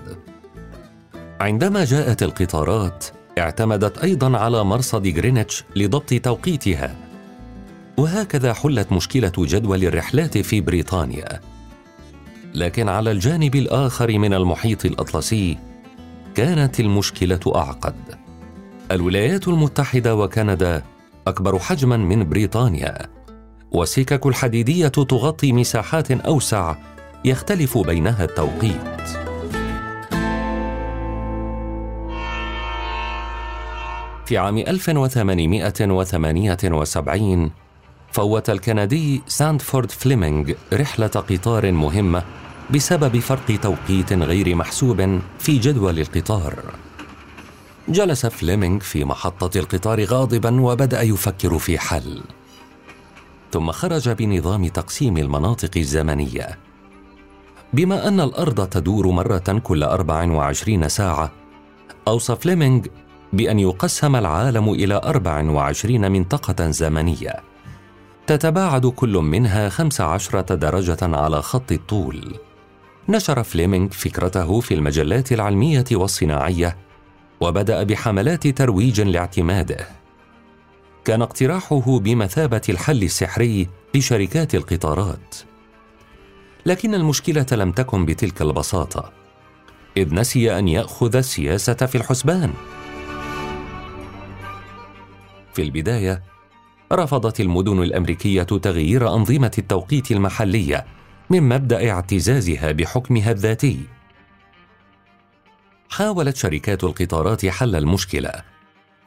عندما 1.41 1.85
جاءت 1.85 2.23
القطارات 2.23 3.05
اعتمدت 3.37 3.97
أيضا 3.97 4.37
على 4.37 4.63
مرصد 4.63 5.07
غرينتش 5.07 5.63
لضبط 5.75 6.13
توقيتها. 6.13 6.95
وهكذا 7.97 8.53
حلت 8.53 8.91
مشكلة 8.91 9.31
جدول 9.37 9.83
الرحلات 9.83 10.37
في 10.37 10.61
بريطانيا. 10.61 11.41
لكن 12.55 12.89
على 12.89 13.11
الجانب 13.11 13.55
الآخر 13.55 14.17
من 14.17 14.33
المحيط 14.33 14.85
الأطلسي 14.85 15.57
كانت 16.35 16.79
المشكلة 16.79 17.39
أعقد. 17.55 17.95
الولايات 18.91 19.47
المتحدة 19.47 20.15
وكندا 20.15 20.83
أكبر 21.27 21.59
حجما 21.59 21.97
من 21.97 22.29
بريطانيا 22.29 22.97
والسكك 23.71 24.25
الحديدية 24.25 24.87
تغطي 24.87 25.51
مساحات 25.51 26.11
أوسع 26.11 26.75
يختلف 27.25 27.77
بينها 27.77 28.23
التوقيت. 28.23 29.07
في 34.25 34.37
عام 34.37 34.57
1878 34.57 37.51
فوت 38.17 38.50
الكندي 38.50 39.21
ساندفورد 39.27 39.91
فليمنج 39.91 40.55
رحلة 40.74 41.07
قطار 41.07 41.71
مهمة 41.71 42.24
بسبب 42.74 43.19
فرق 43.19 43.59
توقيت 43.62 44.13
غير 44.13 44.55
محسوب 44.55 45.19
في 45.39 45.57
جدول 45.57 46.00
القطار. 46.00 46.55
جلس 47.88 48.25
فليمنج 48.25 48.81
في 48.81 49.05
محطة 49.05 49.59
القطار 49.59 50.03
غاضبا 50.03 50.62
وبدأ 50.62 51.01
يفكر 51.01 51.59
في 51.59 51.79
حل. 51.79 52.21
ثم 53.51 53.71
خرج 53.71 54.09
بنظام 54.09 54.67
تقسيم 54.67 55.17
المناطق 55.17 55.71
الزمنية. 55.77 56.57
بما 57.74 58.07
أن 58.07 58.19
الأرض 58.19 58.67
تدور 58.67 59.07
مرة 59.07 59.62
كل 59.63 59.83
24 59.83 60.89
ساعة، 60.89 61.31
أوصى 62.07 62.36
فليمنج 62.36 62.88
بأن 63.33 63.59
يقسم 63.59 64.15
العالم 64.15 64.69
إلى 64.69 65.01
24 65.03 66.12
منطقة 66.12 66.69
زمنية 66.69 67.46
تتباعد 68.27 68.86
كل 68.86 69.13
منها 69.17 69.69
15 69.69 70.41
درجة 70.41 70.98
على 71.01 71.41
خط 71.41 71.72
الطول. 71.72 72.36
نشر 73.10 73.43
فليمنج 73.43 73.93
فكرته 73.93 74.60
في 74.60 74.74
المجلات 74.74 75.31
العلمية 75.31 75.86
والصناعية 75.91 76.77
وبدأ 77.41 77.84
بحملات 77.84 78.48
ترويج 78.48 79.01
لاعتماده. 79.01 79.88
كان 81.05 81.22
اقتراحه 81.22 82.00
بمثابة 82.00 82.62
الحل 82.69 83.03
السحري 83.03 83.67
لشركات 83.96 84.55
القطارات. 84.55 85.36
لكن 86.65 86.96
المشكلة 86.96 87.46
لم 87.51 87.72
تكن 87.72 88.05
بتلك 88.05 88.41
البساطة 88.41 89.12
إذ 89.98 90.13
نسي 90.13 90.60
أن 90.60 90.67
يأخذ 90.67 91.15
السياسة 91.15 91.74
في 91.74 91.96
الحسبان. 91.96 92.53
في 95.53 95.62
البداية 95.62 96.37
رفضت 96.91 97.39
المدن 97.39 97.84
الأمريكية 97.84 98.43
تغيير 98.43 99.13
أنظمة 99.13 99.52
التوقيت 99.58 100.12
المحلية 100.12 100.86
من 101.30 101.43
مبدأ 101.43 101.91
اعتزازها 101.91 102.71
بحكمها 102.71 103.32
الذاتي. 103.32 103.80
حاولت 105.89 106.36
شركات 106.36 106.84
القطارات 106.84 107.45
حل 107.45 107.76
المشكلة 107.76 108.32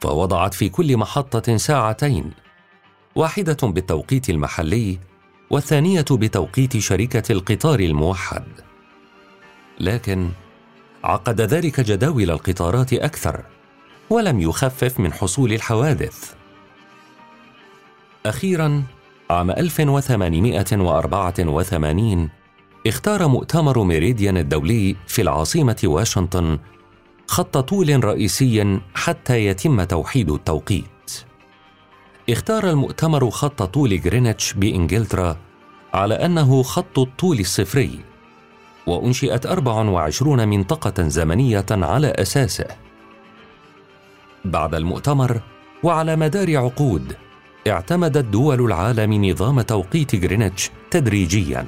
فوضعت 0.01 0.53
في 0.53 0.69
كل 0.69 0.97
محطة 0.97 1.57
ساعتين 1.57 2.31
واحدة 3.15 3.57
بالتوقيت 3.63 4.29
المحلي 4.29 4.99
والثانية 5.49 6.05
بتوقيت 6.11 6.77
شركة 6.77 7.31
القطار 7.31 7.79
الموحد. 7.79 8.43
لكن 9.79 10.29
عقد 11.03 11.41
ذلك 11.41 11.79
جداول 11.79 12.31
القطارات 12.31 12.93
أكثر 12.93 13.43
ولم 14.09 14.39
يخفف 14.39 14.99
من 14.99 15.13
حصول 15.13 15.53
الحوادث. 15.53 16.40
أخيرا 18.25 18.83
عام 19.29 19.51
1884 19.51 22.29
اختار 22.87 23.27
مؤتمر 23.27 23.83
ميريديان 23.83 24.37
الدولي 24.37 24.95
في 25.07 25.21
العاصمة 25.21 25.81
واشنطن 25.83 26.59
خط 27.27 27.57
طول 27.57 28.03
رئيسي 28.03 28.79
حتى 28.95 29.45
يتم 29.45 29.83
توحيد 29.83 30.29
التوقيت. 30.29 31.11
اختار 32.29 32.69
المؤتمر 32.69 33.29
خط 33.29 33.63
طول 33.63 34.01
غرينتش 34.05 34.53
بإنجلترا 34.53 35.37
على 35.93 36.13
أنه 36.13 36.63
خط 36.63 36.99
الطول 36.99 37.39
الصفري 37.39 37.99
وأنشئت 38.87 39.45
24 39.45 40.47
منطقة 40.47 41.07
زمنية 41.07 41.65
على 41.71 42.07
أساسه. 42.07 42.67
بعد 44.45 44.75
المؤتمر 44.75 45.41
وعلى 45.83 46.15
مدار 46.15 46.57
عقود 46.57 47.15
اعتمدت 47.67 48.25
دول 48.25 48.61
العالم 48.65 49.25
نظام 49.25 49.61
توقيت 49.61 50.23
غرينتش 50.23 50.71
تدريجيا. 50.91 51.67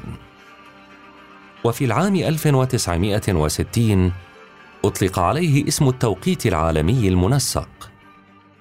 وفي 1.64 1.86
العام 1.86 2.16
1960 2.16 4.12
أطلق 4.86 5.20
عليه 5.20 5.68
اسم 5.68 5.88
التوقيت 5.88 6.46
العالمي 6.46 7.08
المنسق 7.08 7.70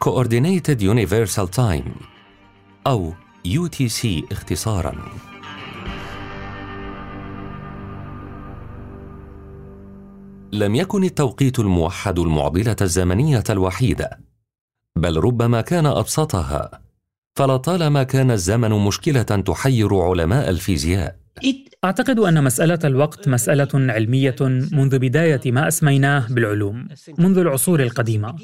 Coordinated 0.05 0.81
Universal 0.81 1.49
Time 1.57 1.90
أو 2.87 3.12
UTC 3.49 4.07
اختصارا. 4.33 4.95
لم 10.53 10.75
يكن 10.75 11.05
التوقيت 11.05 11.59
الموحد 11.59 12.18
المعضلة 12.18 12.77
الزمنية 12.81 13.45
الوحيدة 13.51 14.21
بل 14.97 15.16
ربما 15.16 15.61
كان 15.61 15.87
أبسطها. 15.87 16.82
فلطالما 17.35 18.03
كان 18.03 18.31
الزمن 18.31 18.71
مشكلة 18.71 19.23
تحير 19.23 19.95
علماء 19.95 20.51
الفيزياء. 20.51 21.16
أعتقد 21.85 22.18
أن 22.18 22.45
مسألة 22.45 22.79
الوقت 22.85 23.29
مسألة 23.29 23.68
علمية 23.75 24.37
منذ 24.73 24.99
بداية 24.99 25.53
ما 25.53 25.68
أسميناه 25.68 26.27
بالعلوم 26.31 26.88
منذ 27.18 27.38
العصور 27.38 27.83
القديمة. 27.83 28.35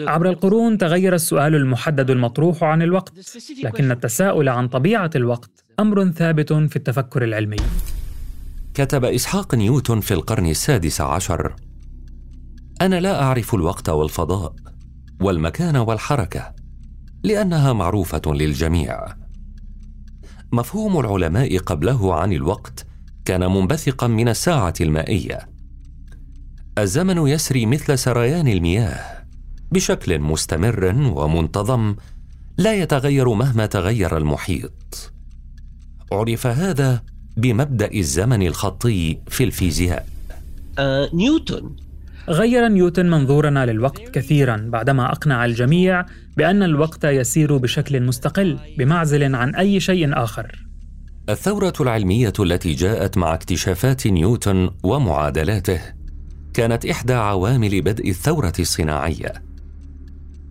عبر 0.00 0.28
القرون 0.30 0.78
تغير 0.78 1.14
السؤال 1.14 1.54
المحدد 1.54 2.10
المطروح 2.10 2.64
عن 2.64 2.82
الوقت 2.82 3.12
لكن 3.64 3.90
التساؤل 3.90 4.48
عن 4.48 4.68
طبيعة 4.68 5.10
الوقت 5.16 5.64
أمر 5.80 6.10
ثابت 6.10 6.52
في 6.52 6.76
التفكر 6.76 7.24
العلمي. 7.24 7.56
كتب 8.74 9.04
إسحاق 9.04 9.54
نيوتن 9.54 10.00
في 10.00 10.14
القرن 10.14 10.46
السادس 10.46 11.00
عشر. 11.00 11.56
أنا 12.80 13.00
لا 13.00 13.22
أعرف 13.22 13.54
الوقت 13.54 13.88
والفضاء 13.88 14.54
والمكان 15.20 15.76
والحركة. 15.76 16.59
لأنها 17.22 17.72
معروفة 17.72 18.22
للجميع. 18.26 19.06
مفهوم 20.52 21.00
العلماء 21.00 21.58
قبله 21.58 22.14
عن 22.14 22.32
الوقت 22.32 22.86
كان 23.24 23.40
منبثقا 23.40 24.06
من 24.06 24.28
الساعة 24.28 24.74
المائية. 24.80 25.48
الزمن 26.78 27.26
يسري 27.26 27.66
مثل 27.66 27.98
سريان 27.98 28.48
المياه. 28.48 29.24
بشكل 29.72 30.18
مستمر 30.18 30.94
ومنتظم 31.14 31.96
لا 32.58 32.74
يتغير 32.74 33.28
مهما 33.28 33.66
تغير 33.66 34.16
المحيط. 34.16 35.12
عرف 36.12 36.46
هذا 36.46 37.02
بمبدأ 37.36 37.94
الزمن 37.94 38.42
الخطي 38.42 39.18
في 39.28 39.44
الفيزياء. 39.44 40.08
آه، 40.78 41.10
نيوتن 41.14 41.70
غير 42.30 42.68
نيوتن 42.68 43.10
منظورنا 43.10 43.66
للوقت 43.66 44.08
كثيرا 44.08 44.56
بعدما 44.56 45.12
أقنع 45.12 45.44
الجميع 45.44 46.06
بأن 46.36 46.62
الوقت 46.62 47.04
يسير 47.04 47.56
بشكل 47.56 48.02
مستقل 48.02 48.58
بمعزل 48.78 49.34
عن 49.34 49.54
أي 49.54 49.80
شيء 49.80 50.22
آخر. 50.22 50.66
الثورة 51.28 51.72
العلمية 51.80 52.32
التي 52.40 52.74
جاءت 52.74 53.18
مع 53.18 53.34
اكتشافات 53.34 54.06
نيوتن 54.06 54.70
ومعادلاته 54.82 55.80
كانت 56.54 56.86
إحدى 56.86 57.12
عوامل 57.12 57.82
بدء 57.82 58.10
الثورة 58.10 58.52
الصناعية. 58.58 59.32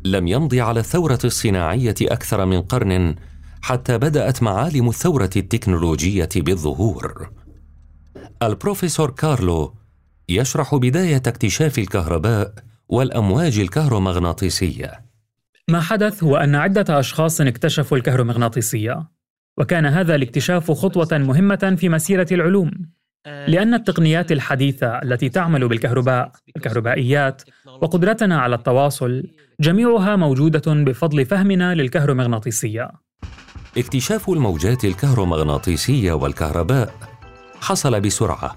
لم 0.05 0.27
يمض 0.27 0.55
على 0.55 0.79
الثورة 0.79 1.19
الصناعية 1.23 1.95
أكثر 2.01 2.45
من 2.45 2.61
قرن 2.61 3.15
حتى 3.61 3.97
بدأت 3.97 4.43
معالم 4.43 4.89
الثورة 4.89 5.29
التكنولوجية 5.35 6.29
بالظهور. 6.35 7.29
البروفيسور 8.43 9.11
كارلو 9.11 9.78
يشرح 10.29 10.75
بداية 10.75 11.21
اكتشاف 11.27 11.79
الكهرباء 11.79 12.53
والأمواج 12.89 13.59
الكهرومغناطيسية. 13.59 14.91
ما 15.67 15.81
حدث 15.81 16.23
هو 16.23 16.37
أن 16.37 16.55
عدة 16.55 16.99
أشخاص 16.99 17.41
اكتشفوا 17.41 17.97
الكهرومغناطيسية 17.97 19.07
وكان 19.57 19.85
هذا 19.85 20.15
الاكتشاف 20.15 20.71
خطوة 20.71 21.17
مهمة 21.17 21.75
في 21.79 21.89
مسيرة 21.89 22.27
العلوم 22.31 22.71
لأن 23.25 23.73
التقنيات 23.73 24.31
الحديثة 24.31 24.87
التي 24.87 25.29
تعمل 25.29 25.67
بالكهرباء 25.67 26.31
الكهربائيات 26.55 27.41
وقدرتنا 27.81 28.39
على 28.39 28.55
التواصل 28.55 29.23
جميعها 29.59 30.15
موجودة 30.15 30.73
بفضل 30.73 31.25
فهمنا 31.25 31.75
للكهرومغناطيسية. 31.75 32.91
اكتشاف 33.77 34.29
الموجات 34.29 34.85
الكهرومغناطيسية 34.85 36.11
والكهرباء 36.11 36.93
حصل 37.61 38.01
بسرعة. 38.01 38.55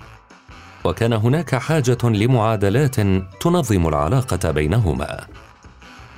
وكان 0.84 1.12
هناك 1.12 1.54
حاجة 1.54 1.98
لمعادلات 2.04 3.00
تنظم 3.40 3.88
العلاقة 3.88 4.50
بينهما. 4.50 5.26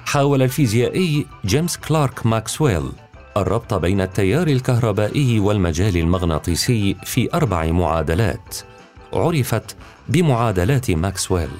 حاول 0.07 0.43
الفيزيائي 0.43 1.27
جيمس 1.45 1.77
كلارك 1.77 2.27
ماكسويل 2.27 2.93
الربط 3.37 3.75
بين 3.75 4.01
التيار 4.01 4.47
الكهربائي 4.47 5.41
والمجال 5.41 5.97
المغناطيسي 5.97 6.97
في 7.05 7.35
أربع 7.35 7.67
معادلات. 7.67 8.57
عرفت 9.13 9.77
بمعادلات 10.09 10.91
ماكسويل. 10.91 11.51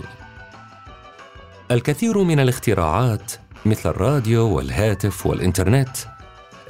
الكثير 1.71 2.19
من 2.19 2.41
الاختراعات 2.41 3.33
مثل 3.67 3.91
الراديو 3.91 4.49
والهاتف 4.49 5.27
والإنترنت 5.27 5.97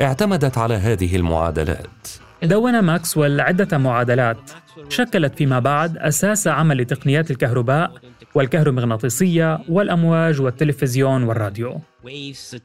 اعتمدت 0.00 0.58
على 0.58 0.74
هذه 0.74 1.16
المعادلات. 1.16 2.08
دون 2.44 2.80
ماكسويل 2.80 3.40
عدة 3.40 3.78
معادلات 3.78 4.50
شكلت 4.88 5.34
فيما 5.34 5.58
بعد 5.58 5.96
أساس 5.98 6.48
عمل 6.48 6.84
تقنيات 6.84 7.30
الكهرباء 7.30 7.92
والكهرومغناطيسية 8.34 9.58
والأمواج 9.68 10.40
والتلفزيون 10.40 11.22
والراديو. 11.22 11.80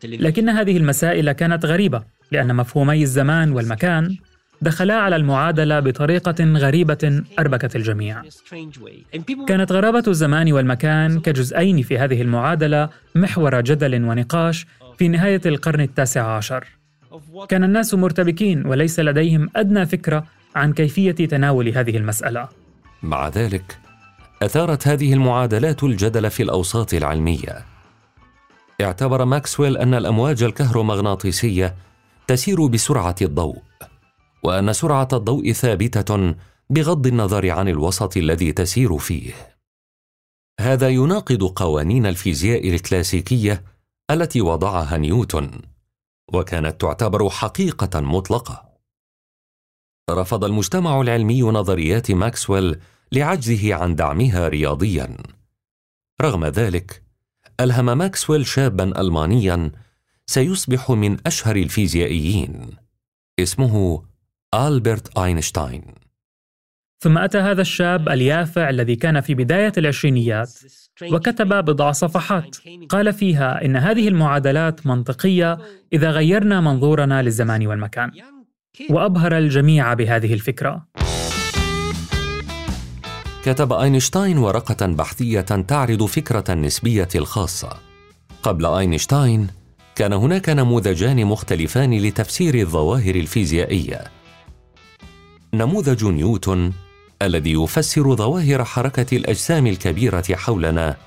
لكن 0.04 0.50
هذه 0.50 0.78
المسائل 0.78 1.32
كانت 1.32 1.66
غريبة 1.66 2.04
لأن 2.32 2.56
مفهومي 2.56 3.04
الزمان 3.04 3.52
والمكان 3.52 4.18
دخلا 4.62 4.94
على 4.94 5.16
المعادلة 5.16 5.80
بطريقة 5.80 6.44
غريبة 6.44 7.24
أربكت 7.40 7.76
الجميع. 7.76 8.22
كانت 9.48 9.72
غرابة 9.72 10.04
الزمان 10.08 10.54
والمكان 10.54 11.20
كجزئين 11.20 11.82
في 11.82 11.98
هذه 11.98 12.22
المعادلة 12.22 12.90
محور 13.16 13.62
جدل 13.62 14.04
ونقاش 14.04 14.66
في 14.98 15.08
نهاية 15.08 15.42
القرن 15.46 15.82
التاسع 15.82 16.36
عشر. 16.36 16.79
كان 17.50 17.64
الناس 17.64 17.94
مرتبكين 17.94 18.66
وليس 18.66 19.00
لديهم 19.00 19.50
أدنى 19.56 19.86
فكرة 19.86 20.26
عن 20.56 20.74
كيفية 20.74 21.12
تناول 21.12 21.70
هذه 21.78 21.98
المسألة. 21.98 22.48
مع 23.04 23.28
ذلك 23.28 23.78
أثارت 24.42 24.88
هذه 24.88 25.14
المعادلات 25.14 25.84
الجدل 25.84 26.30
في 26.30 26.44
الأوساط 26.44 26.94
العلمية. 26.94 27.66
اعتبر 28.82 29.26
ماكسويل 29.26 29.78
أن 29.78 29.94
الأمواج 29.94 30.44
الكهرومغناطيسية 30.44 31.76
تسير 32.28 32.66
بسرعة 32.68 33.16
الضوء 33.22 33.58
وأن 34.44 34.74
سرعة 34.74 35.08
الضوء 35.14 35.52
ثابتة 35.52 36.36
بغض 36.70 37.08
النظر 37.08 37.50
عن 37.52 37.68
الوسط 37.68 38.18
الذي 38.18 38.52
تسير 38.52 38.98
فيه. 38.98 39.34
هذا 40.60 40.90
يناقض 40.90 41.44
قوانين 41.44 42.06
الفيزياء 42.06 42.70
الكلاسيكية 42.70 43.64
التي 44.12 44.42
وضعها 44.42 44.98
نيوتن. 44.98 45.52
وكانت 46.34 46.82
تعتبر 46.82 47.30
حقيقة 47.30 48.00
مطلقة. 48.02 48.70
رفض 50.10 50.44
المجتمع 50.44 51.02
العلمي 51.02 51.42
نظريات 51.42 52.12
ماكسويل 52.12 52.80
لعجزه 53.12 53.76
عن 53.76 53.96
دعمها 53.96 54.48
رياضيا. 54.48 55.18
رغم 56.22 56.46
ذلك 56.46 57.04
ألهم 57.60 57.98
ماكسويل 57.98 58.46
شابا 58.46 59.02
المانيا 59.02 59.72
سيصبح 60.26 60.92
من 60.92 61.18
أشهر 61.28 61.56
الفيزيائيين 61.56 62.70
اسمه 63.40 64.04
ألبرت 64.54 65.18
أينشتاين. 65.18 66.09
ثم 67.02 67.18
أتى 67.18 67.38
هذا 67.38 67.62
الشاب 67.62 68.10
اليافع 68.10 68.70
الذي 68.70 68.96
كان 68.96 69.22
في 69.22 69.34
بداية 69.34 69.72
العشرينيات 69.78 70.54
وكتب 71.12 71.48
بضع 71.66 71.92
صفحات. 71.92 72.58
قال 72.90 73.14
فيها 73.14 73.66
إن 73.66 73.76
هذه 73.76 74.08
المعادلات 74.08 74.88
منطقية 74.88 75.58
إذا 75.94 76.12
غيرنا 76.12 76.62
منظورنا 76.62 77.22
للزمان 77.22 77.68
والمكان 77.68 78.12
وأبهر 78.90 79.38
الجميع 79.38 79.94
بهذه 79.94 80.34
الفكرة. 80.34 80.88
كتب 83.44 83.74
أينشتاين 83.74 84.38
ورقة 84.38 84.86
بحثية 84.86 85.42
تعرض 85.42 86.04
فكرة 86.04 86.44
النسبية 86.50 87.10
الخاصة. 87.16 87.70
قبل 88.44 88.66
أينشتاين 88.66 89.48
كان 89.96 90.14
هناك 90.14 90.50
نموذجان 90.50 91.26
مختلفان 91.26 91.94
لتفسير 91.94 92.56
الظواهر 92.56 93.16
الفيزيائية. 93.16 94.04
نموذج 95.54 96.06
نيوتن 96.06 96.72
الذي 97.22 97.52
يفسر 97.52 98.16
ظواهر 98.16 98.66
حركة 98.66 99.18
الأجسام 99.18 99.68
الكبيرة 99.68 100.24
حولنا. 100.34 100.98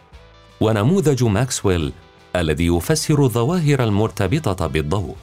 ونموذج 0.61 1.25
ماكسويل 1.25 1.93
الذي 2.37 2.67
يفسر 2.67 3.25
الظواهر 3.25 3.85
المرتبطة 3.85 4.67
بالضوء. 4.67 5.17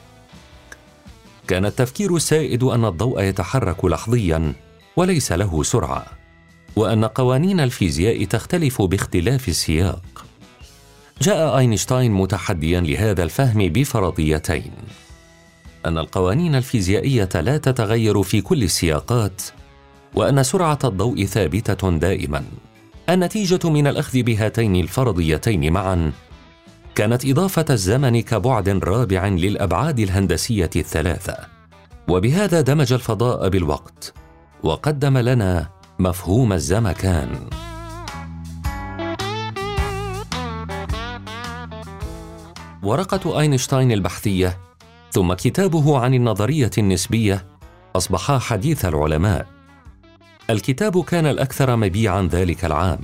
كان 1.48 1.64
التفكير 1.66 2.16
السائد 2.16 2.62
أن 2.62 2.84
الضوء 2.84 3.22
يتحرك 3.22 3.84
لحظيا 3.84 4.52
وليس 4.96 5.32
له 5.32 5.62
سرعة 5.62 6.06
وأن 6.76 7.04
قوانين 7.04 7.60
الفيزياء 7.60 8.24
تختلف 8.24 8.82
باختلاف 8.82 9.48
السياق. 9.48 10.24
جاء 11.22 11.58
أينشتاين 11.58 12.12
متحديا 12.12 12.80
لهذا 12.80 13.22
الفهم 13.22 13.58
بفرضيتين 13.58 14.72
أن 15.86 15.98
القوانين 15.98 16.54
الفيزيائية 16.54 17.28
لا 17.34 17.58
تتغير 17.58 18.22
في 18.22 18.40
كل 18.40 18.62
السياقات 18.62 19.42
وأن 20.14 20.42
سرعة 20.42 20.78
الضوء 20.84 21.24
ثابتة 21.24 21.90
دائما. 21.90 22.44
النتيجة 23.08 23.70
من 23.70 23.86
الأخذ 23.86 24.22
بهاتين 24.22 24.76
الفرضيتين 24.76 25.72
معا. 25.72 26.12
كانت 26.94 27.24
إضافة 27.24 27.64
الزمن 27.70 28.20
كبعد 28.22 28.68
رابع 28.68 29.26
للأبعاد 29.26 29.98
الهندسية 29.98 30.70
الثلاثة. 30.76 31.36
وبهذا 32.08 32.60
دمج 32.60 32.92
الفضاء 32.92 33.48
بالوقت. 33.48 34.14
وقدم 34.62 35.18
لنا 35.18 35.68
مفهوم 35.98 36.52
الزمكان. 36.52 37.28
ورقة 42.82 43.40
أينشتاين 43.40 43.92
البحثية 43.92 44.58
ثم 45.10 45.32
كتابه 45.32 45.98
عن 45.98 46.14
النظرية 46.14 46.70
النسبية 46.78 47.46
أصبحا 47.96 48.38
حديث 48.38 48.84
العلماء. 48.84 49.59
الكتاب 50.52 51.04
كان 51.04 51.26
الأكثر 51.26 51.76
مبيعا 51.76 52.28
ذلك 52.32 52.64
العام 52.64 52.98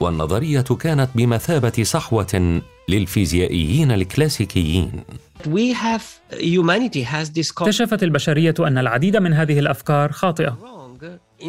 والنظرية 0.00 0.60
كانت 0.60 1.08
بمثابة 1.14 1.82
صحوة 1.82 2.60
للفيزيائيين 2.88 3.92
الكلاسيكيين. 3.92 4.92
اكتشفت 7.68 8.02
البشرية 8.02 8.54
أن 8.60 8.78
العديد 8.78 9.16
من 9.16 9.32
هذه 9.32 9.58
الأفكار 9.58 10.12
خاطئة 10.12 10.58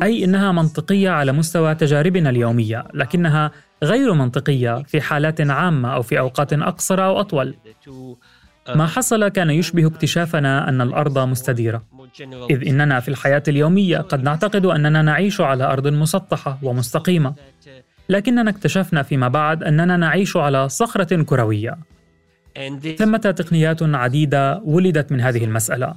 أي 0.03 0.23
إنها 0.23 0.51
منطقية 0.51 1.09
على 1.09 1.31
مستوى 1.31 1.75
تجاربنا 1.75 2.29
اليومية 2.29 2.87
لكنها 2.93 3.51
غير 3.83 4.13
منطقية 4.13 4.83
في 4.83 5.01
حالات 5.01 5.41
عامة 5.41 5.93
أو 5.93 6.01
في 6.01 6.19
أوقات 6.19 6.53
أقصر 6.53 7.05
أو 7.05 7.19
أطول. 7.19 7.55
ما 8.75 8.87
حصل 8.87 9.27
كان 9.27 9.49
يشبه 9.49 9.87
اكتشافنا 9.87 10.69
أن 10.69 10.81
الأرض 10.81 11.19
مستديرة. 11.19 11.83
إذ 12.49 12.67
إننا 12.67 12.99
في 12.99 13.07
الحياة 13.09 13.43
اليومية 13.47 13.97
قد 13.97 14.23
نعتقد 14.23 14.65
أننا 14.65 15.01
نعيش 15.01 15.41
على 15.41 15.63
أرض 15.63 15.87
مسطحة 15.87 16.59
ومستقيمة. 16.63 17.33
لكننا 18.09 18.49
اكتشفنا 18.49 19.03
فيما 19.03 19.27
بعد 19.27 19.63
أننا 19.63 19.97
نعيش 19.97 20.37
على 20.37 20.69
صخرة 20.69 21.23
كروية. 21.23 21.77
ثمة 22.97 23.17
تقنيات 23.17 23.83
عديدة 23.83 24.61
ولدت 24.65 25.11
من 25.11 25.21
هذه 25.21 25.43
المسألة 25.43 25.93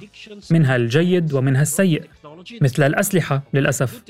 منها 0.51 0.75
الجيد 0.75 1.33
ومنها 1.33 1.61
السيء 1.61 2.03
مثل 2.61 2.83
الأسلحة 2.83 3.41
للأسف. 3.53 4.03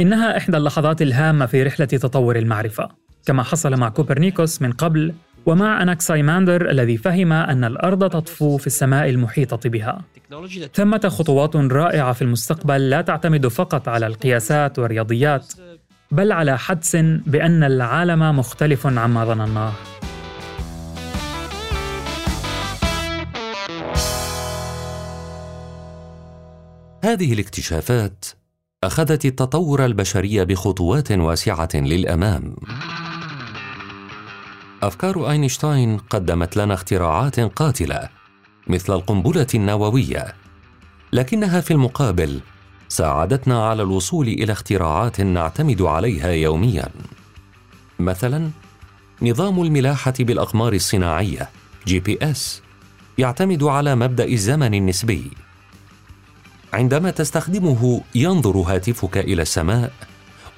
إنها 0.00 0.36
إحدى 0.36 0.56
اللحظات 0.56 1.02
الهامة 1.02 1.46
في 1.46 1.62
رحلة 1.62 1.86
تطور 1.86 2.36
المعرفة. 2.36 3.07
كما 3.28 3.42
حصل 3.42 3.76
مع 3.76 3.88
كوبرنيكوس 3.88 4.62
من 4.62 4.72
قبل 4.72 5.14
ومع 5.46 5.82
أناكسايماندر 5.82 6.70
الذي 6.70 6.96
فهم 6.96 7.32
أن 7.32 7.64
الأرض 7.64 8.10
تطفو 8.10 8.56
في 8.56 8.66
السماء 8.66 9.08
المحيطة 9.08 9.70
بها. 9.70 10.00
ثمة 10.74 11.08
خطوات 11.08 11.56
رائعة 11.56 12.12
في 12.12 12.22
المستقبل 12.22 12.90
لا 12.90 13.00
تعتمد 13.00 13.46
فقط 13.46 13.88
على 13.88 14.06
القياسات 14.06 14.78
والرياضيات 14.78 15.52
بل 16.10 16.32
على 16.32 16.58
حدس 16.58 16.96
بأن 17.26 17.64
العالم 17.64 18.38
مختلف 18.38 18.86
عما 18.86 19.24
ظنناه. 19.24 19.72
هذه 27.04 27.32
الاكتشافات 27.32 28.24
أخذت 28.84 29.24
التطور 29.24 29.84
البشري 29.84 30.44
بخطوات 30.44 31.12
واسعة 31.12 31.68
للأمام. 31.74 32.56
أفكار 34.82 35.30
أينشتاين 35.30 35.98
قدمت 35.98 36.56
لنا 36.56 36.74
اختراعات 36.74 37.40
قاتلة 37.40 38.08
مثل 38.66 38.92
القنبلة 38.92 39.46
النووية. 39.54 40.34
لكنها 41.12 41.60
في 41.60 41.70
المقابل 41.70 42.40
ساعدتنا 42.88 43.68
على 43.68 43.82
الوصول 43.82 44.28
إلى 44.28 44.52
اختراعات 44.52 45.20
نعتمد 45.20 45.82
عليها 45.82 46.28
يوميا. 46.28 46.88
مثلا 47.98 48.50
نظام 49.22 49.62
الملاحة 49.62 50.14
بالأقمار 50.20 50.72
الصناعية 50.72 51.48
GPS 51.86 52.62
يعتمد 53.18 53.62
على 53.62 53.94
مبدأ 53.94 54.24
الزمن 54.24 54.74
النسبي. 54.74 55.30
عندما 56.72 57.10
تستخدمه 57.10 58.00
ينظر 58.14 58.56
هاتفك 58.56 59.18
إلى 59.18 59.42
السماء 59.42 59.92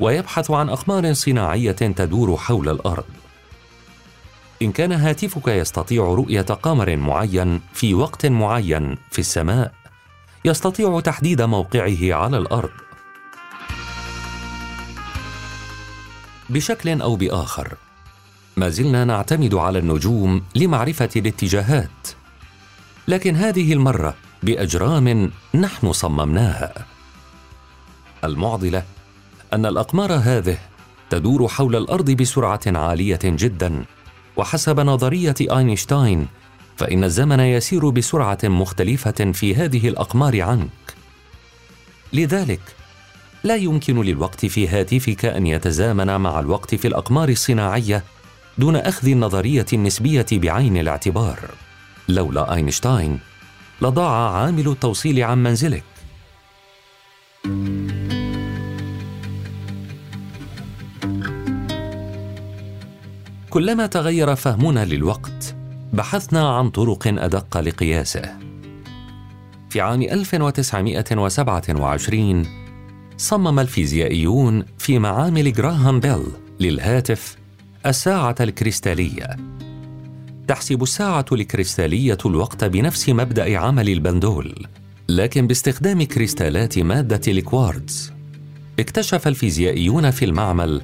ويبحث 0.00 0.50
عن 0.50 0.68
أقمار 0.68 1.12
صناعية 1.12 1.72
تدور 1.72 2.36
حول 2.36 2.68
الأرض. 2.68 3.19
إن 4.62 4.72
كان 4.72 4.92
هاتفك 4.92 5.48
يستطيع 5.48 6.02
رؤية 6.02 6.40
قمر 6.40 6.96
معين 6.96 7.60
في 7.72 7.94
وقت 7.94 8.26
معين 8.26 8.96
في 9.10 9.18
السماء 9.18 9.72
يستطيع 10.44 11.00
تحديد 11.00 11.42
موقعه 11.42 12.14
على 12.14 12.38
الأرض. 12.38 12.70
بشكل 16.50 17.00
أو 17.00 17.16
بآخر 17.16 17.74
ما 18.56 18.68
زلنا 18.68 19.04
نعتمد 19.04 19.54
على 19.54 19.78
النجوم 19.78 20.42
لمعرفة 20.54 21.08
الاتجاهات. 21.16 22.08
لكن 23.08 23.36
هذه 23.36 23.72
المرة 23.72 24.14
بأجرام 24.42 25.30
نحن 25.54 25.92
صممناها. 25.92 26.86
المعضلة 28.24 28.82
أن 29.52 29.66
الأقمار 29.66 30.12
هذه 30.12 30.58
تدور 31.10 31.48
حول 31.48 31.76
الأرض 31.76 32.10
بسرعة 32.10 32.60
عالية 32.66 33.20
جدا. 33.24 33.84
وحسب 34.36 34.80
نظرية 34.80 35.34
أينشتاين 35.40 36.26
فإن 36.76 37.04
الزمن 37.04 37.40
يسير 37.40 37.90
بسرعة 37.90 38.38
مختلفة 38.44 39.32
في 39.32 39.54
هذه 39.54 39.88
الأقمار 39.88 40.42
عنك. 40.42 40.94
لذلك 42.12 42.60
لا 43.44 43.56
يمكن 43.56 44.02
للوقت 44.02 44.46
في 44.46 44.68
هاتفك 44.68 45.24
أن 45.24 45.46
يتزامن 45.46 46.20
مع 46.20 46.40
الوقت 46.40 46.74
في 46.74 46.88
الأقمار 46.88 47.28
الصناعية 47.28 48.04
دون 48.58 48.76
أخذ 48.76 49.08
النظرية 49.08 49.66
النسبية 49.72 50.26
بعين 50.32 50.76
الاعتبار. 50.76 51.38
لولا 52.08 52.54
أينشتاين 52.54 53.18
لضاع 53.82 54.32
عامل 54.32 54.68
التوصيل 54.68 55.22
عن 55.22 55.42
منزلك. 55.42 55.84
كلما 63.50 63.86
تغير 63.86 64.34
فهمنا 64.34 64.84
للوقت 64.84 65.56
بحثنا 65.92 66.56
عن 66.56 66.70
طرق 66.70 67.06
أدق 67.06 67.60
لقياسه. 67.60 68.22
في 69.70 69.80
عام 69.80 70.02
1927 70.02 72.46
صمم 73.16 73.58
الفيزيائيون 73.58 74.64
في 74.78 74.98
معامل 74.98 75.52
جراهام 75.52 76.00
بيل 76.00 76.22
للهاتف 76.60 77.36
الساعة 77.86 78.34
الكريستالية. 78.40 79.36
تحسب 80.48 80.82
الساعة 80.82 81.26
الكريستالية 81.32 82.18
الوقت 82.26 82.64
بنفس 82.64 83.08
مبدأ 83.08 83.58
عمل 83.58 83.88
البندول 83.88 84.66
لكن 85.08 85.46
باستخدام 85.46 86.02
كريستالات 86.02 86.78
مادة 86.78 87.32
الكوارتز. 87.32 88.12
اكتشف 88.78 89.28
الفيزيائيون 89.28 90.10
في 90.10 90.24
المعمل 90.24 90.82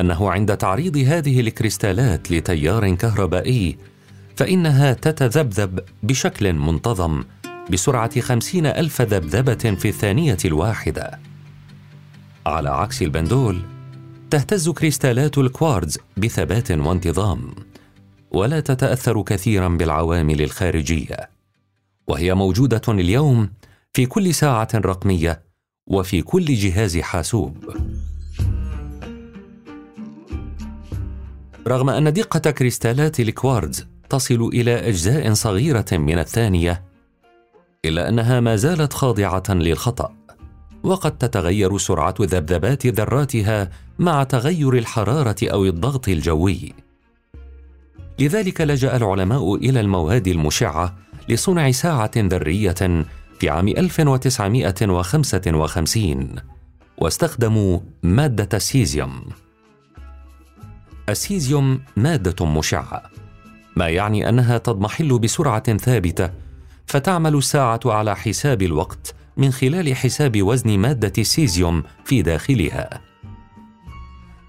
أنه 0.00 0.30
عند 0.30 0.56
تعريض 0.56 0.96
هذه 0.96 1.40
الكريستالات 1.40 2.30
لتيار 2.30 2.94
كهربائي 2.94 3.78
فإنها 4.36 4.92
تتذبذب 4.92 5.80
بشكل 6.02 6.52
منتظم 6.52 7.24
بسرعة 7.70 8.20
خمسين 8.20 8.66
ألف 8.66 9.02
ذبذبة 9.02 9.54
في 9.54 9.88
الثانية 9.88 10.36
الواحدة. 10.44 11.18
على 12.46 12.68
عكس 12.68 13.02
البندول 13.02 13.62
تهتز 14.30 14.68
كريستالات 14.68 15.38
الكوارتز 15.38 15.98
بثبات 16.16 16.70
وانتظام 16.70 17.50
ولا 18.30 18.60
تتأثر 18.60 19.22
كثيرا 19.22 19.68
بالعوامل 19.68 20.42
الخارجية 20.42 21.30
وهي 22.08 22.34
موجودة 22.34 22.82
اليوم 22.88 23.50
في 23.92 24.06
كل 24.06 24.34
ساعة 24.34 24.68
رقمية 24.74 25.42
وفي 25.86 26.22
كل 26.22 26.44
جهاز 26.44 26.98
حاسوب. 26.98 27.64
رغم 31.68 31.90
أن 31.90 32.12
دقة 32.12 32.50
كريستالات 32.50 33.20
الكوارتز 33.20 33.86
تصل 34.10 34.50
إلى 34.54 34.88
أجزاء 34.88 35.32
صغيرة 35.32 35.86
من 35.92 36.18
الثانية 36.18 36.82
إلا 37.84 38.08
أنها 38.08 38.40
ما 38.40 38.56
زالت 38.56 38.92
خاضعة 38.92 39.42
للخطأ 39.48 40.14
وقد 40.82 41.18
تتغير 41.18 41.78
سرعة 41.78 42.14
ذبذبات 42.20 42.86
ذراتها 42.86 43.70
مع 43.98 44.24
تغير 44.24 44.74
الحرارة 44.74 45.36
أو 45.42 45.64
الضغط 45.64 46.08
الجوي. 46.08 46.74
لذلك 48.18 48.60
لجأ 48.60 48.96
العلماء 48.96 49.54
إلى 49.54 49.80
المواد 49.80 50.28
المشعة 50.28 50.96
لصنع 51.28 51.70
ساعة 51.70 52.10
ذرية 52.16 53.04
في 53.40 53.48
عام 53.48 53.68
1955 53.68 56.34
واستخدموا 56.98 57.80
مادة 58.02 58.48
السيزيوم 58.54 59.24
السيزيوم 61.08 61.80
مادة 61.96 62.46
مشعة 62.46 63.02
ما 63.76 63.88
يعني 63.88 64.28
أنها 64.28 64.58
تضمحل 64.58 65.18
بسرعة 65.18 65.76
ثابتة 65.76 66.30
فتعمل 66.86 67.34
الساعة 67.34 67.80
على 67.84 68.16
حساب 68.16 68.62
الوقت 68.62 69.14
من 69.36 69.50
خلال 69.50 69.96
حساب 69.96 70.42
وزن 70.42 70.78
مادة 70.78 71.12
السيزيوم 71.18 71.82
في 72.04 72.22
داخلها. 72.22 73.00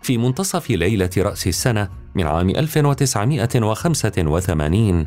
في 0.02 0.18
منتصف 0.18 0.70
ليلة 0.70 1.10
رأس 1.18 1.48
السنة 1.48 1.90
من 2.16 2.28
عام 2.28 2.50
1985 2.50 5.06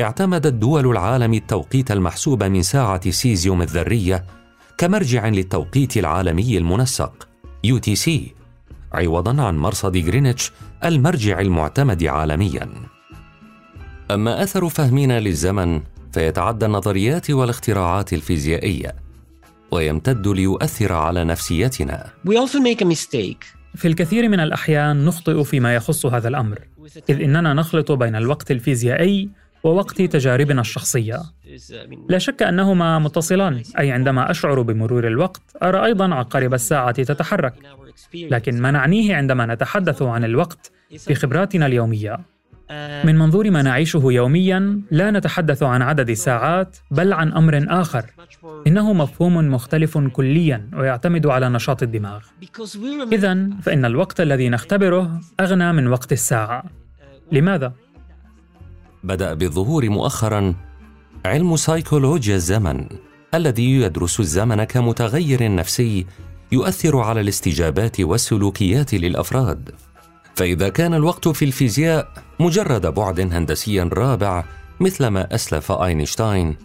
اعتمدت 0.00 0.52
دول 0.52 0.90
العالم 0.90 1.34
التوقيت 1.34 1.90
المحسوب 1.90 2.44
من 2.44 2.62
ساعة 2.62 3.10
سيزيوم 3.10 3.62
الذرية 3.62 4.24
كمرجع 4.78 5.28
للتوقيت 5.28 5.96
العالمي 5.96 6.58
المنسق 6.58 7.28
سي. 7.94 8.34
عوضا 8.92 9.42
عن 9.42 9.56
مرصد 9.56 9.96
غرينتش 9.96 10.52
المرجع 10.84 11.40
المعتمد 11.40 12.04
عالميا. 12.04 12.68
أما 14.10 14.42
أثر 14.42 14.68
فهمنا 14.68 15.20
للزمن 15.20 15.80
فيتعدى 16.12 16.66
النظريات 16.66 17.30
والاختراعات 17.30 18.12
الفيزيائية 18.12 18.94
ويمتد 19.70 20.28
ليؤثر 20.28 20.92
على 20.92 21.24
نفسيتنا. 21.24 22.06
في 23.74 23.88
الكثير 23.88 24.28
من 24.28 24.40
الأحيان 24.40 25.04
نخطئ 25.04 25.44
فيما 25.44 25.74
يخص 25.74 26.06
هذا 26.06 26.28
الأمر 26.28 26.58
إذ 27.10 27.22
إننا 27.22 27.54
نخلط 27.54 27.92
بين 27.92 28.16
الوقت 28.16 28.50
الفيزيائي 28.50 29.30
ووقت 29.64 30.02
تجاربنا 30.02 30.60
الشخصية. 30.60 31.22
لا 32.08 32.18
شك 32.18 32.42
أنهما 32.42 32.98
متصلان 32.98 33.62
أي 33.78 33.90
عندما 33.90 34.30
أشعر 34.30 34.62
بمرور 34.62 35.06
الوقت 35.06 35.42
أرى 35.62 35.84
أيضا 35.84 36.14
عقارب 36.14 36.54
الساعة 36.54 37.02
تتحرك. 37.02 37.54
لكن 38.14 38.62
ما 38.62 38.70
نعنيه 38.70 39.16
عندما 39.16 39.46
نتحدث 39.46 40.02
عن 40.02 40.24
الوقت 40.24 40.72
في 40.98 41.14
خبراتنا 41.14 41.66
اليومية؟ 41.66 42.18
من 43.04 43.18
منظور 43.18 43.50
ما 43.50 43.62
نعيشه 43.62 44.02
يوميا 44.04 44.80
لا 44.90 45.10
نتحدث 45.10 45.62
عن 45.62 45.82
عدد 45.82 46.10
الساعات 46.10 46.76
بل 46.90 47.12
عن 47.12 47.32
أمر 47.32 47.66
آخر. 47.68 48.04
إنه 48.66 48.92
مفهوم 48.92 49.50
مختلف 49.50 49.98
كليا 49.98 50.70
ويعتمد 50.76 51.26
على 51.26 51.48
نشاط 51.48 51.82
الدماغ. 51.82 52.20
اذا 53.12 53.48
فإن 53.62 53.84
الوقت 53.84 54.20
الذي 54.20 54.48
نختبره 54.48 55.20
أغنى 55.40 55.72
من 55.72 55.86
وقت 55.86 56.12
الساعة. 56.12 56.64
لماذا؟ 57.32 57.72
بدأ 59.06 59.34
بالظهور 59.34 59.88
مؤخرا 59.88 60.54
علم 61.26 61.56
سيكولوجيا 61.56 62.34
الزمن 62.34 62.86
الذي 63.34 63.80
يدرس 63.80 64.20
الزمن 64.20 64.64
كمتغير 64.64 65.54
نفسي 65.54 66.06
يؤثر 66.52 66.98
على 66.98 67.20
الاستجابات 67.20 68.00
والسلوكيات 68.00 68.94
للأفراد. 68.94 69.70
فإذا 70.34 70.68
كان 70.68 70.94
الوقت 70.94 71.28
في 71.28 71.44
الفيزياء 71.44 72.08
مجرد 72.40 72.86
بعد 72.86 73.20
هندسي 73.20 73.80
رابع 73.80 74.44
مثل 74.80 75.06
ما 75.06 75.34
أسلف 75.34 75.72
أينشتاين 75.72 76.56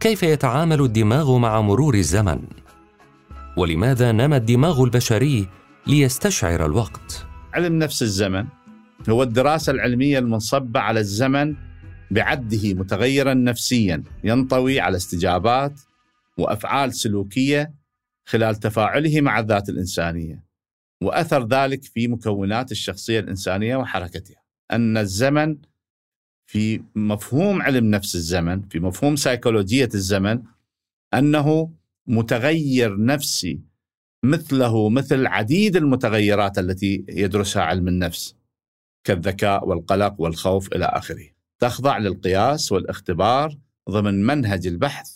كيف 0.00 0.22
يتعامل 0.22 0.80
الدماغ 0.80 1.38
مع 1.38 1.60
مرور 1.60 1.94
الزمن؟ 1.94 2.38
ولماذا 3.56 4.12
نما 4.12 4.36
الدماغ 4.36 4.84
البشري 4.84 5.48
ليستشعر 5.86 6.66
الوقت؟ 6.66 7.26
علم 7.54 7.78
نفس 7.78 8.02
الزمن 8.02 8.44
هو 9.08 9.22
الدراسة 9.22 9.72
العلمية 9.72 10.18
المنصبة 10.18 10.80
على 10.80 11.00
الزمن 11.00 11.56
بعده 12.10 12.74
متغيرا 12.74 13.34
نفسيا 13.34 14.02
ينطوي 14.24 14.80
على 14.80 14.96
استجابات 14.96 15.80
وأفعال 16.38 16.94
سلوكية 16.94 17.74
خلال 18.24 18.56
تفاعله 18.56 19.20
مع 19.20 19.38
الذات 19.38 19.68
الإنسانية 19.68 20.44
وأثر 21.02 21.46
ذلك 21.46 21.84
في 21.84 22.08
مكونات 22.08 22.72
الشخصية 22.72 23.20
الإنسانية 23.20 23.76
وحركتها. 23.76 24.42
أن 24.72 24.96
الزمن 24.96 25.56
في 26.46 26.82
مفهوم 26.94 27.62
علم 27.62 27.90
نفس 27.90 28.14
الزمن 28.14 28.62
في 28.62 28.80
مفهوم 28.80 29.16
سيكولوجية 29.16 29.88
الزمن 29.94 30.42
أنه 31.14 31.70
متغير 32.06 33.04
نفسي 33.04 33.60
مثله 34.22 34.88
مثل 34.88 35.26
عديد 35.26 35.76
المتغيرات 35.76 36.58
التي 36.58 37.04
يدرسها 37.08 37.62
علم 37.62 37.88
النفس 37.88 38.35
كالذكاء 39.06 39.68
والقلق 39.68 40.14
والخوف 40.18 40.72
إلى 40.72 40.84
آخره. 40.84 41.26
تخضع 41.58 41.98
للقياس 41.98 42.72
والاختبار 42.72 43.56
ضمن 43.90 44.26
منهج 44.26 44.66
البحث 44.66 45.08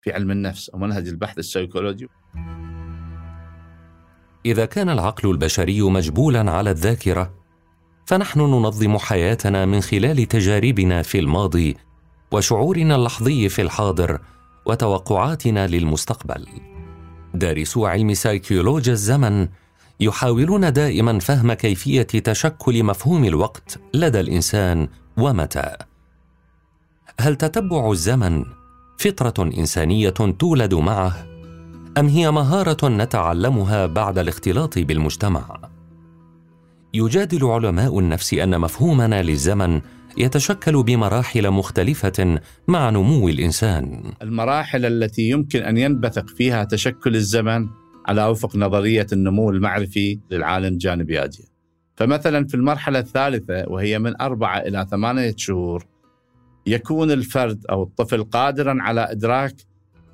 في 0.00 0.12
علم 0.12 0.30
النفس 0.30 0.68
أو 0.68 0.78
منهج 0.78 1.08
البحث 1.08 1.38
السيكولوجي. 1.38 2.08
إذا 4.46 4.64
كان 4.64 4.88
العقل 4.88 5.30
البشري 5.30 5.82
مجبولا 5.82 6.50
على 6.50 6.70
الذاكرة 6.70 7.34
فنحن 8.06 8.40
ننظم 8.40 8.98
حياتنا 8.98 9.66
من 9.66 9.80
خلال 9.80 10.28
تجاربنا 10.28 11.02
في 11.02 11.18
الماضي 11.18 11.76
وشعورنا 12.32 12.94
اللحظي 12.94 13.48
في 13.48 13.62
الحاضر 13.62 14.20
وتوقعاتنا 14.66 15.66
للمستقبل. 15.66 16.46
دارسو 17.34 17.86
علم 17.86 18.14
سيكولوجيا 18.14 18.92
الزمن 18.92 19.48
يحاولون 20.00 20.72
دائما 20.72 21.18
فهم 21.18 21.52
كيفية 21.52 22.02
تشكل 22.02 22.82
مفهوم 22.82 23.24
الوقت 23.24 23.78
لدى 23.94 24.20
الإنسان 24.20 24.88
ومتى. 25.16 25.76
هل 27.20 27.36
تتبع 27.36 27.90
الزمن 27.90 28.44
فطرة 28.98 29.50
إنسانية 29.58 30.10
تولد 30.10 30.74
معه 30.74 31.26
أم 31.98 32.06
هي 32.06 32.30
مهارة 32.30 32.88
نتعلمها 32.88 33.86
بعد 33.86 34.18
الاختلاط 34.18 34.78
بالمجتمع؟ 34.78 35.58
يجادل 36.94 37.44
علماء 37.44 37.98
النفس 37.98 38.34
أن 38.34 38.60
مفهومنا 38.60 39.22
للزمن 39.22 39.80
يتشكل 40.16 40.82
بمراحل 40.82 41.50
مختلفة 41.50 42.40
مع 42.68 42.90
نمو 42.90 43.28
الإنسان. 43.28 44.12
المراحل 44.22 44.86
التي 44.86 45.22
يمكن 45.22 45.62
أن 45.62 45.76
ينبثق 45.76 46.28
فيها 46.28 46.64
تشكل 46.64 47.16
الزمن 47.16 47.68
على 48.06 48.30
افق 48.30 48.56
نظرية 48.56 49.06
النمو 49.12 49.50
المعرفي 49.50 50.18
للعالم 50.30 50.78
جانبياديا 50.78 51.44
فمثلا 51.96 52.46
في 52.46 52.54
المرحلة 52.54 52.98
الثالثة 52.98 53.64
وهي 53.68 53.98
من 53.98 54.20
أربعة 54.20 54.58
إلى 54.58 54.86
ثمانية 54.90 55.34
شهور 55.36 55.86
يكون 56.66 57.10
الفرد 57.10 57.66
أو 57.70 57.82
الطفل 57.82 58.24
قادرا 58.24 58.76
على 58.80 59.10
إدراك 59.10 59.54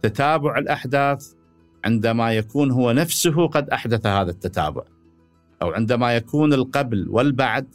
تتابع 0.02 0.58
الأحداث 0.58 1.32
عندما 1.84 2.32
يكون 2.32 2.70
هو 2.70 2.92
نفسه 2.92 3.46
قد 3.46 3.70
أحدث 3.70 4.06
هذا 4.06 4.30
التتابع 4.30 4.82
أو 5.62 5.70
عندما 5.70 6.16
يكون 6.16 6.52
القبل 6.52 7.06
والبعد 7.08 7.66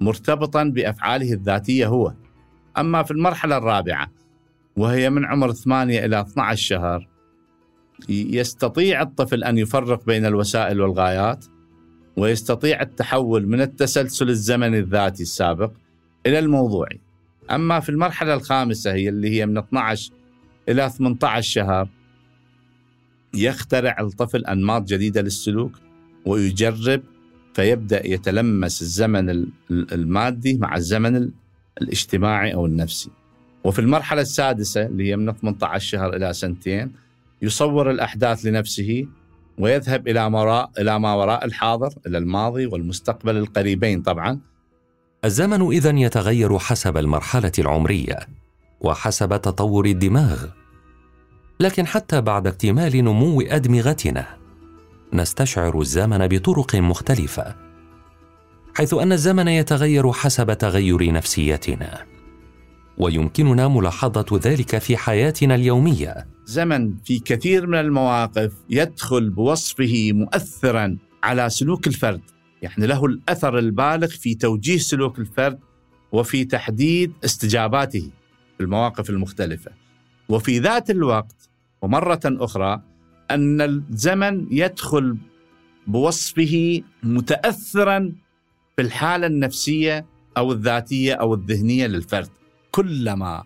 مرتبطا 0.00 0.64
بأفعاله 0.64 1.32
الذاتية 1.32 1.86
هو. 1.86 2.12
أما 2.78 3.02
في 3.02 3.10
المرحلة 3.10 3.56
الرابعة 3.56 4.06
وهي 4.76 5.10
من 5.10 5.24
عمر 5.24 5.52
8 5.52 6.04
إلى 6.04 6.20
12 6.20 6.62
شهر 6.62 7.08
يستطيع 8.08 9.02
الطفل 9.02 9.44
أن 9.44 9.58
يفرق 9.58 10.06
بين 10.06 10.26
الوسائل 10.26 10.80
والغايات 10.80 11.44
ويستطيع 12.16 12.82
التحول 12.82 13.46
من 13.46 13.60
التسلسل 13.60 14.28
الزمني 14.28 14.78
الذاتي 14.78 15.22
السابق 15.22 15.72
إلى 16.26 16.38
الموضوعي 16.38 17.00
أما 17.50 17.80
في 17.80 17.88
المرحلة 17.88 18.34
الخامسة 18.34 18.92
هي 18.92 19.08
اللي 19.08 19.30
هي 19.30 19.46
من 19.46 19.58
12 19.58 20.12
إلى 20.68 20.90
18 20.90 21.50
شهر 21.50 21.88
يخترع 23.34 23.96
الطفل 24.00 24.44
أنماط 24.44 24.82
جديدة 24.82 25.22
للسلوك 25.22 25.72
ويجرب 26.26 27.02
فيبدأ 27.54 28.06
يتلمس 28.06 28.82
الزمن 28.82 29.46
المادي 29.70 30.58
مع 30.58 30.76
الزمن 30.76 31.30
الاجتماعي 31.82 32.54
أو 32.54 32.66
النفسي. 32.66 33.10
وفي 33.64 33.78
المرحلة 33.78 34.20
السادسة 34.20 34.86
اللي 34.86 35.08
هي 35.08 35.16
من 35.16 35.32
18 35.32 35.86
شهر 35.86 36.16
إلى 36.16 36.32
سنتين 36.32 36.92
يصور 37.42 37.90
الأحداث 37.90 38.46
لنفسه 38.46 39.06
ويذهب 39.58 40.08
إلى 40.08 40.30
ما 40.30 40.68
إلى 40.78 40.98
ما 40.98 41.14
وراء 41.14 41.44
الحاضر 41.44 41.94
إلى 42.06 42.18
الماضي 42.18 42.66
والمستقبل 42.66 43.36
القريبين 43.36 44.02
طبعا. 44.02 44.40
الزمن 45.24 45.62
اذا 45.62 45.90
يتغير 45.90 46.58
حسب 46.58 46.96
المرحلة 46.96 47.52
العمرية 47.58 48.18
وحسب 48.80 49.40
تطور 49.40 49.86
الدماغ. 49.86 50.46
لكن 51.60 51.86
حتى 51.86 52.20
بعد 52.20 52.46
اكتمال 52.46 53.04
نمو 53.04 53.40
أدمغتنا 53.40 54.26
نستشعر 55.12 55.80
الزمن 55.80 56.28
بطرق 56.28 56.74
مختلفة 56.74 57.54
حيث 58.74 58.94
أن 58.94 59.12
الزمن 59.12 59.48
يتغير 59.48 60.12
حسب 60.12 60.58
تغير 60.58 61.12
نفسيتنا 61.12 62.04
ويمكننا 62.98 63.68
ملاحظة 63.68 64.40
ذلك 64.42 64.78
في 64.78 64.96
حياتنا 64.96 65.54
اليومية 65.54 66.26
زمن 66.50 66.96
في 67.04 67.18
كثير 67.18 67.66
من 67.66 67.74
المواقف 67.74 68.52
يدخل 68.70 69.30
بوصفه 69.30 70.12
مؤثرا 70.12 70.98
على 71.22 71.50
سلوك 71.50 71.86
الفرد. 71.86 72.20
يعني 72.62 72.86
له 72.86 73.06
الأثر 73.06 73.58
البالغ 73.58 74.06
في 74.06 74.34
توجيه 74.34 74.78
سلوك 74.78 75.18
الفرد 75.18 75.58
وفي 76.12 76.44
تحديد 76.44 77.12
استجاباته 77.24 78.10
في 78.56 78.64
المواقف 78.64 79.10
المختلفة. 79.10 79.70
وفي 80.28 80.58
ذات 80.58 80.90
الوقت 80.90 81.50
ومرة 81.82 82.20
أخرى 82.24 82.82
أن 83.30 83.60
الزمن 83.60 84.46
يدخل 84.50 85.16
بوصفه 85.86 86.82
متاثرا 87.02 88.12
بالحاله 88.78 89.26
النفسية 89.26 90.06
أو 90.36 90.52
الذاتية 90.52 91.14
أو 91.14 91.34
الذهنية 91.34 91.86
للفرد. 91.86 92.28
كلما 92.70 93.44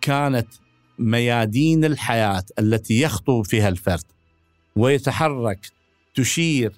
كانت 0.00 0.48
ميادين 0.98 1.84
الحياة 1.84 2.44
التي 2.58 3.00
يخطو 3.00 3.42
فيها 3.42 3.68
الفرد 3.68 4.04
ويتحرك 4.76 5.66
تشير 6.14 6.72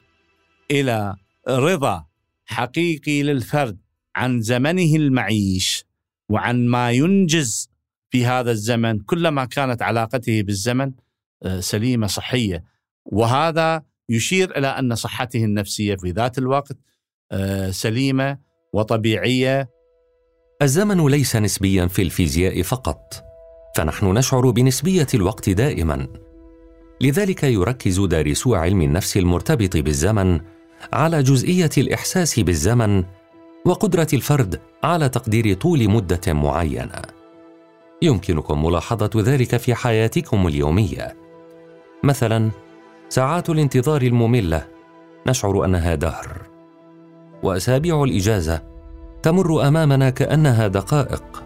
إلى 0.71 1.17
رضا 1.49 2.07
حقيقي 2.45 3.23
للفرد 3.23 3.79
عن 4.17 4.41
زمنه 4.41 4.97
المعيش 4.97 5.85
وعن 6.29 6.67
ما 6.67 6.91
ينجز 6.91 7.71
في 8.11 8.27
هذا 8.27 8.51
الزمن 8.51 8.99
كلما 8.99 9.45
كانت 9.45 9.83
علاقته 9.83 10.43
بالزمن 10.43 10.93
آه، 11.43 11.61
سليمة 11.61 12.07
صحية. 12.07 12.65
وهذا 13.05 13.83
يشير 14.09 14.59
إلى 14.59 14.67
أن 14.67 14.95
صحته 14.95 15.45
النفسية 15.45 15.97
في 15.97 16.11
ذات 16.11 16.39
الوقت 16.39 16.77
آه، 17.33 17.71
سليمة 17.71 18.39
وطبيعية. 18.73 19.71
الزمن 20.63 21.07
ليس 21.07 21.37
نسبيا 21.37 21.87
في 21.87 22.03
الفيزياء 22.03 22.63
فقط. 22.63 23.25
فنحن 23.77 24.07
نشعر 24.07 24.51
بنسبية 24.51 25.07
الوقت 25.15 25.51
دائما. 25.51 26.07
لذلك 27.01 27.45
يركز 27.45 28.01
دارسو 28.01 28.55
علم 28.55 28.83
النفس 28.83 29.17
المرتبط 29.17 29.77
بالزمن 29.77 30.41
على 30.93 31.23
جزئية 31.23 31.71
الإحساس 31.79 32.41
بالزمن 32.41 33.05
وقدرة 33.67 34.07
الفرد 34.13 34.61
على 34.85 35.09
تقدير 35.09 35.55
طول 35.55 35.91
مدة 35.91 36.33
معينة. 36.33 37.03
يمكنكم 38.03 38.65
ملاحظة 38.65 39.11
ذلك 39.17 39.57
في 39.57 39.75
حياتكم 39.75 40.47
اليومية. 40.47 41.17
مثلا 42.05 42.51
ساعات 43.09 43.51
الانتظار 43.51 44.03
المملة. 44.03 44.67
نشعر 45.27 45.65
أنها 45.65 45.95
دهر. 45.95 46.43
وأسابيع 47.43 48.05
الإجازة 48.05 48.63
تمر 49.23 49.69
أمامنا 49.69 50.11
كأنها 50.11 50.67
دقائق. 50.67 51.46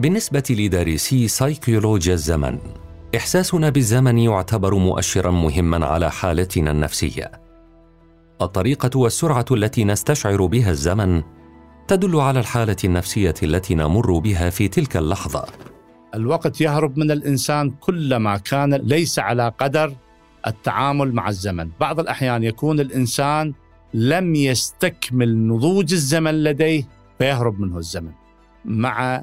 بالنسبة 0.00 0.42
لدارسي 0.50 1.28
سيكولوجيا 1.28 2.14
الزمن 2.14 2.58
إحساسنا 3.16 3.70
بالزمن 3.70 4.18
يعتبر 4.18 4.74
مؤشرا 4.74 5.30
مهما 5.30 5.86
على 5.86 6.10
حالتنا 6.10 6.70
النفسية. 6.70 7.32
الطريقة 8.42 8.98
والسرعة 8.98 9.44
التي 9.50 9.84
نستشعر 9.84 10.46
بها 10.46 10.70
الزمن 10.70 11.22
تدل 11.88 12.20
على 12.20 12.40
الحالة 12.40 12.76
النفسية 12.84 13.34
التي 13.42 13.74
نمر 13.74 14.18
بها 14.18 14.50
في 14.50 14.68
تلك 14.68 14.96
اللحظة. 14.96 15.44
الوقت 16.14 16.60
يهرب 16.60 16.98
من 16.98 17.10
الإنسان 17.10 17.70
كلما 17.70 18.36
كان 18.36 18.74
ليس 18.74 19.18
على 19.18 19.52
قدر 19.58 19.94
التعامل 20.46 21.14
مع 21.14 21.28
الزمن، 21.28 21.70
بعض 21.80 22.00
الأحيان 22.00 22.44
يكون 22.44 22.80
الإنسان 22.80 23.52
لم 23.94 24.34
يستكمل 24.34 25.46
نضوج 25.46 25.92
الزمن 25.92 26.44
لديه 26.44 26.84
فيهرب 27.18 27.60
منه 27.60 27.78
الزمن. 27.78 28.12
مع 28.64 29.22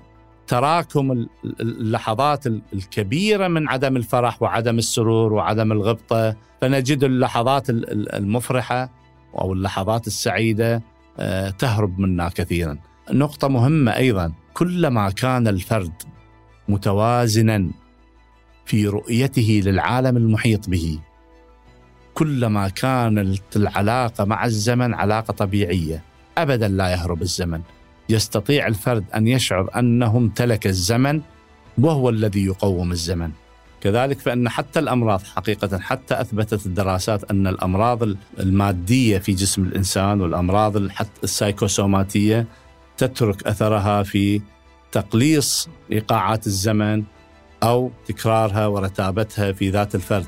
تراكم 0.51 1.27
اللحظات 1.59 2.47
الكبيرة 2.47 3.47
من 3.47 3.69
عدم 3.69 3.97
الفرح 3.97 4.41
وعدم 4.41 4.77
السرور 4.77 5.33
وعدم 5.33 5.71
الغبطة 5.71 6.35
فنجد 6.61 7.03
اللحظات 7.03 7.69
المفرحة 7.69 8.89
أو 9.39 9.53
اللحظات 9.53 10.07
السعيدة 10.07 10.81
آه، 11.19 11.49
تهرب 11.49 11.99
منا 11.99 12.29
كثيرا. 12.29 12.77
نقطة 13.11 13.47
مهمة 13.47 13.95
أيضا 13.95 14.33
كلما 14.53 15.09
كان 15.09 15.47
الفرد 15.47 15.93
متوازنا 16.69 17.69
في 18.65 18.87
رؤيته 18.87 19.61
للعالم 19.65 20.17
المحيط 20.17 20.69
به 20.69 20.99
كلما 22.13 22.69
كانت 22.69 23.55
العلاقة 23.55 24.25
مع 24.25 24.45
الزمن 24.45 24.93
علاقة 24.93 25.31
طبيعية 25.31 26.03
ابدا 26.37 26.67
لا 26.67 26.89
يهرب 26.89 27.21
الزمن 27.21 27.61
يستطيع 28.11 28.67
الفرد 28.67 29.03
أن 29.15 29.27
يشعر 29.27 29.69
انه 29.75 30.17
امتلك 30.17 30.67
الزمن 30.67 31.21
وهو 31.77 32.09
الذي 32.09 32.45
يقوم 32.45 32.91
الزمن 32.91 33.31
كذلك 33.81 34.19
فإن 34.19 34.49
حتى 34.49 34.79
الأمراض 34.79 35.21
حقيقة 35.35 35.79
حتى 35.79 36.21
أثبتت 36.21 36.65
الدراسات 36.65 37.31
أن 37.31 37.47
الأمراض 37.47 38.03
المادية 38.39 39.17
في 39.17 39.31
جسم 39.31 39.63
الإنسان 39.63 40.21
والأمراض 40.21 40.77
السايكوسوماتية 41.23 42.45
تترك 42.97 43.47
أثرها 43.47 44.03
في 44.03 44.41
تقليص 44.91 45.69
إيقاعات 45.91 46.47
الزمن 46.47 47.03
أو 47.63 47.91
تكرارها 48.07 48.67
ورتابتها 48.67 49.51
في 49.51 49.69
ذات 49.69 49.95
الفرد. 49.95 50.25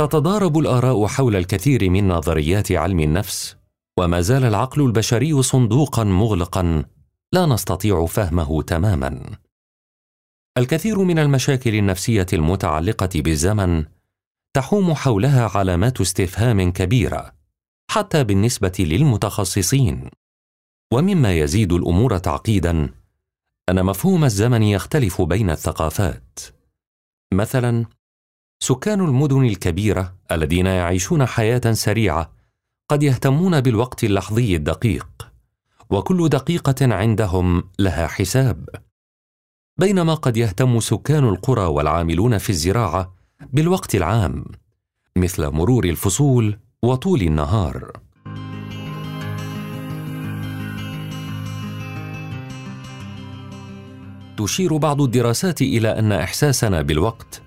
تتضارب 0.00 0.58
الآراء 0.58 1.06
حول 1.06 1.36
الكثير 1.36 1.90
من 1.90 2.08
نظريات 2.08 2.72
علم 2.72 3.00
النفس 3.00 3.56
وما 3.98 4.20
زال 4.20 4.44
العقل 4.44 4.82
البشري 4.82 5.42
صندوقا 5.42 6.04
مغلقا 6.04 6.84
لا 7.32 7.46
نستطيع 7.46 8.06
فهمه 8.06 8.62
تماما. 8.62 9.38
الكثير 10.58 10.98
من 10.98 11.18
المشاكل 11.18 11.74
النفسية 11.74 12.26
المتعلقة 12.32 13.08
بالزمن 13.14 13.84
تحوم 14.54 14.94
حولها 14.94 15.50
علامات 15.54 16.00
استفهام 16.00 16.72
كبيرة 16.72 17.32
حتى 17.90 18.24
بالنسبة 18.24 18.76
للمتخصصين. 18.78 20.10
ومما 20.92 21.38
يزيد 21.38 21.72
الأمور 21.72 22.18
تعقيدا 22.18 22.94
أن 23.68 23.84
مفهوم 23.84 24.24
الزمن 24.24 24.62
يختلف 24.62 25.22
بين 25.22 25.50
الثقافات. 25.50 26.38
مثلا 27.34 27.99
سكان 28.62 29.00
المدن 29.00 29.44
الكبيرة 29.44 30.14
الذين 30.32 30.66
يعيشون 30.66 31.26
حياة 31.26 31.72
سريعة 31.72 32.32
قد 32.90 33.02
يهتمون 33.02 33.60
بالوقت 33.60 34.04
اللحظي 34.04 34.56
الدقيق 34.56 35.08
وكل 35.90 36.28
دقيقة 36.28 36.94
عندهم 36.94 37.64
لها 37.78 38.06
حساب. 38.06 38.68
بينما 39.78 40.14
قد 40.14 40.36
يهتم 40.36 40.80
سكان 40.80 41.24
القرى 41.28 41.64
والعاملون 41.64 42.38
في 42.38 42.50
الزراعة 42.50 43.14
بالوقت 43.52 43.94
العام 43.94 44.44
مثل 45.16 45.50
مرور 45.50 45.84
الفصول 45.84 46.58
وطول 46.82 47.22
النهار. 47.22 47.92
تشير 54.38 54.76
بعض 54.76 55.00
الدراسات 55.00 55.62
إلى 55.62 55.98
أن 55.98 56.12
إحساسنا 56.12 56.82
بالوقت 56.82 57.42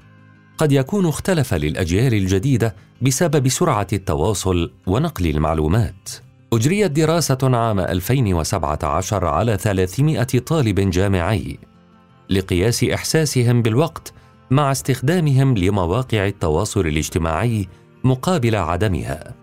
قد 0.64 0.72
يكون 0.72 1.05
اختلف 1.05 1.53
للأجيال 1.53 2.14
الجديدة 2.14 2.76
بسبب 3.01 3.47
سرعة 3.47 3.88
التواصل 3.93 4.72
ونقل 4.88 5.28
المعلومات. 5.28 6.09
أجريت 6.53 6.91
دراسة 6.91 7.38
عام 7.43 7.80
2017 7.80 9.26
على 9.26 9.57
300 9.57 10.24
طالب 10.24 10.89
جامعي 10.89 11.59
لقياس 12.30 12.84
إحساسهم 12.84 13.61
بالوقت 13.61 14.14
مع 14.51 14.72
استخدامهم 14.72 15.57
لمواقع 15.57 16.28
التواصل 16.28 16.88
الاجتماعي 16.88 17.68
مقابل 18.03 18.55
عدمها. 18.55 19.34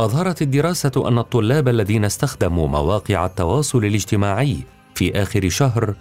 أظهرت 0.00 0.42
الدراسة 0.42 1.08
أن 1.08 1.18
الطلاب 1.18 1.68
الذين 1.68 2.04
استخدموا 2.04 2.68
مواقع 2.68 3.26
التواصل 3.26 3.84
الاجتماعي 3.84 4.56
في 4.94 5.22
آخر 5.22 5.48
شهر 5.48 5.94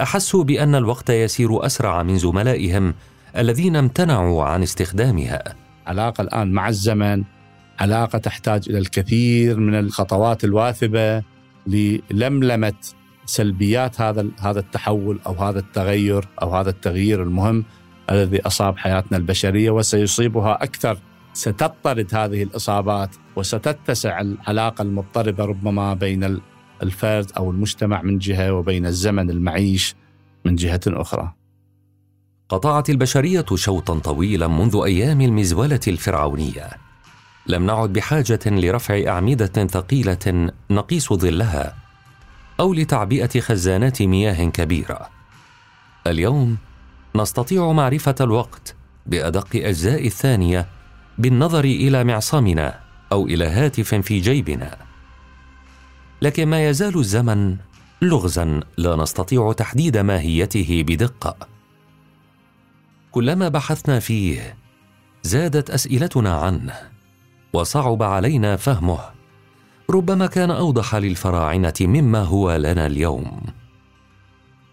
أحسوا 0.00 0.44
بأن 0.44 0.74
الوقت 0.74 1.10
يسير 1.10 1.66
أسرع 1.66 2.02
من 2.02 2.18
زملائهم 2.18 2.94
الذين 3.36 3.76
امتنعوا 3.76 4.44
عن 4.44 4.62
استخدامها 4.62 5.42
علاقه 5.86 6.22
الآن 6.22 6.52
مع 6.52 6.68
الزمن 6.68 7.24
علاقه 7.80 8.18
تحتاج 8.18 8.68
إلى 8.68 8.78
الكثير 8.78 9.60
من 9.60 9.74
الخطوات 9.74 10.44
الواثبة 10.44 11.22
للملمة 11.66 12.74
سلبيات 13.26 14.00
هذا 14.00 14.26
هذا 14.40 14.60
التحول 14.60 15.20
أو 15.26 15.32
هذا 15.32 15.58
التغير 15.58 16.28
أو 16.42 16.56
هذا 16.56 16.70
التغيير 16.70 17.22
المهم 17.22 17.64
الذي 18.10 18.46
أصاب 18.46 18.78
حياتنا 18.78 19.18
البشرية 19.18 19.70
وسيصيبها 19.70 20.52
أكثر 20.62 20.98
ستضطرد 21.32 22.14
هذه 22.14 22.42
الإصابات 22.42 23.16
وستتسع 23.36 24.20
العلاقه 24.20 24.82
المضطربه 24.82 25.44
ربما 25.44 25.94
بين 25.94 26.40
الفرد 26.82 27.32
أو 27.36 27.50
المجتمع 27.50 28.02
من 28.02 28.18
جهة 28.18 28.52
وبين 28.52 28.86
الزمن 28.86 29.30
المعيش 29.30 29.94
من 30.44 30.54
جهة 30.54 30.80
أخرى. 30.86 31.43
قطعت 32.48 32.90
البشرية 32.90 33.46
شوطا 33.54 33.98
طويلا 33.98 34.48
منذ 34.48 34.80
أيام 34.84 35.20
المزولة 35.20 35.80
الفرعونية. 35.88 36.70
لم 37.46 37.66
نعد 37.66 37.92
بحاجة 37.92 38.40
لرفع 38.46 39.02
أعمدة 39.08 39.66
ثقيلة 39.66 40.50
نقيس 40.70 41.12
ظلها 41.12 41.76
أو 42.60 42.74
لتعبئة 42.74 43.40
خزانات 43.40 44.02
مياه 44.02 44.44
كبيرة. 44.44 45.08
اليوم 46.06 46.56
نستطيع 47.16 47.72
معرفة 47.72 48.14
الوقت 48.20 48.74
بأدق 49.06 49.48
أجزاء 49.54 50.06
الثانية 50.06 50.66
بالنظر 51.18 51.64
إلى 51.64 52.04
معصمنا 52.04 52.80
أو 53.12 53.26
إلى 53.26 53.44
هاتف 53.44 53.94
في 53.94 54.20
جيبنا. 54.20 54.78
لكن 56.22 56.48
ما 56.48 56.68
يزال 56.68 56.98
الزمن 56.98 57.56
لغزا 58.02 58.60
لا 58.76 58.96
نستطيع 58.96 59.52
تحديد 59.52 59.96
ماهيته 59.96 60.84
بدقة. 60.88 61.53
كلما 63.14 63.48
بحثنا 63.48 64.00
فيه 64.00 64.56
زادت 65.22 65.70
أسئلتنا 65.70 66.34
عنه 66.34 66.74
وصعب 67.52 68.02
علينا 68.02 68.56
فهمه. 68.56 68.98
ربما 69.90 70.26
كان 70.26 70.50
أوضح 70.50 70.94
للفراعنة 70.94 71.74
مما 71.80 72.22
هو 72.22 72.56
لنا 72.56 72.86
اليوم. 72.86 73.40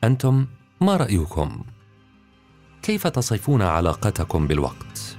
أنتم 0.04 0.46
ما 0.82 0.98
رأيكم؟ 0.98 1.64
كيف 2.82 3.08
تصفون 3.08 3.62
علاقتكم 3.62 4.48
بالوقت؟ 4.48 5.18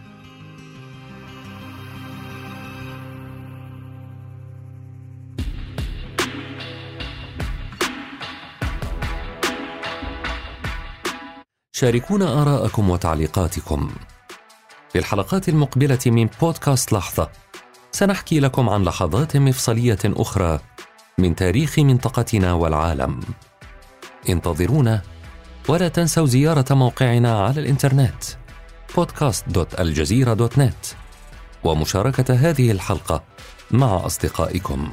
شاركونا 11.82 12.42
آراءكم 12.42 12.90
وتعليقاتكم. 12.90 13.90
في 14.92 14.98
الحلقات 14.98 15.48
المقبلة 15.48 15.98
من 16.06 16.28
بودكاست 16.40 16.92
لحظة 16.92 17.30
سنحكي 17.92 18.40
لكم 18.40 18.68
عن 18.68 18.82
لحظات 18.82 19.36
مفصلية 19.36 19.98
أخرى 20.04 20.60
من 21.18 21.36
تاريخ 21.36 21.78
منطقتنا 21.78 22.52
والعالم. 22.52 23.20
انتظرونا 24.28 25.02
ولا 25.68 25.88
تنسوا 25.88 26.26
زيارة 26.26 26.74
موقعنا 26.74 27.44
على 27.44 27.60
الإنترنت 27.60 28.24
podcast.aljazeera.net 28.92 30.94
ومشاركة 31.64 32.34
هذه 32.34 32.70
الحلقة 32.70 33.22
مع 33.70 34.06
أصدقائكم. 34.06 34.92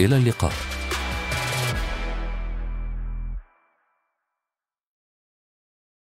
إلى 0.00 0.16
اللقاء. 0.16 0.52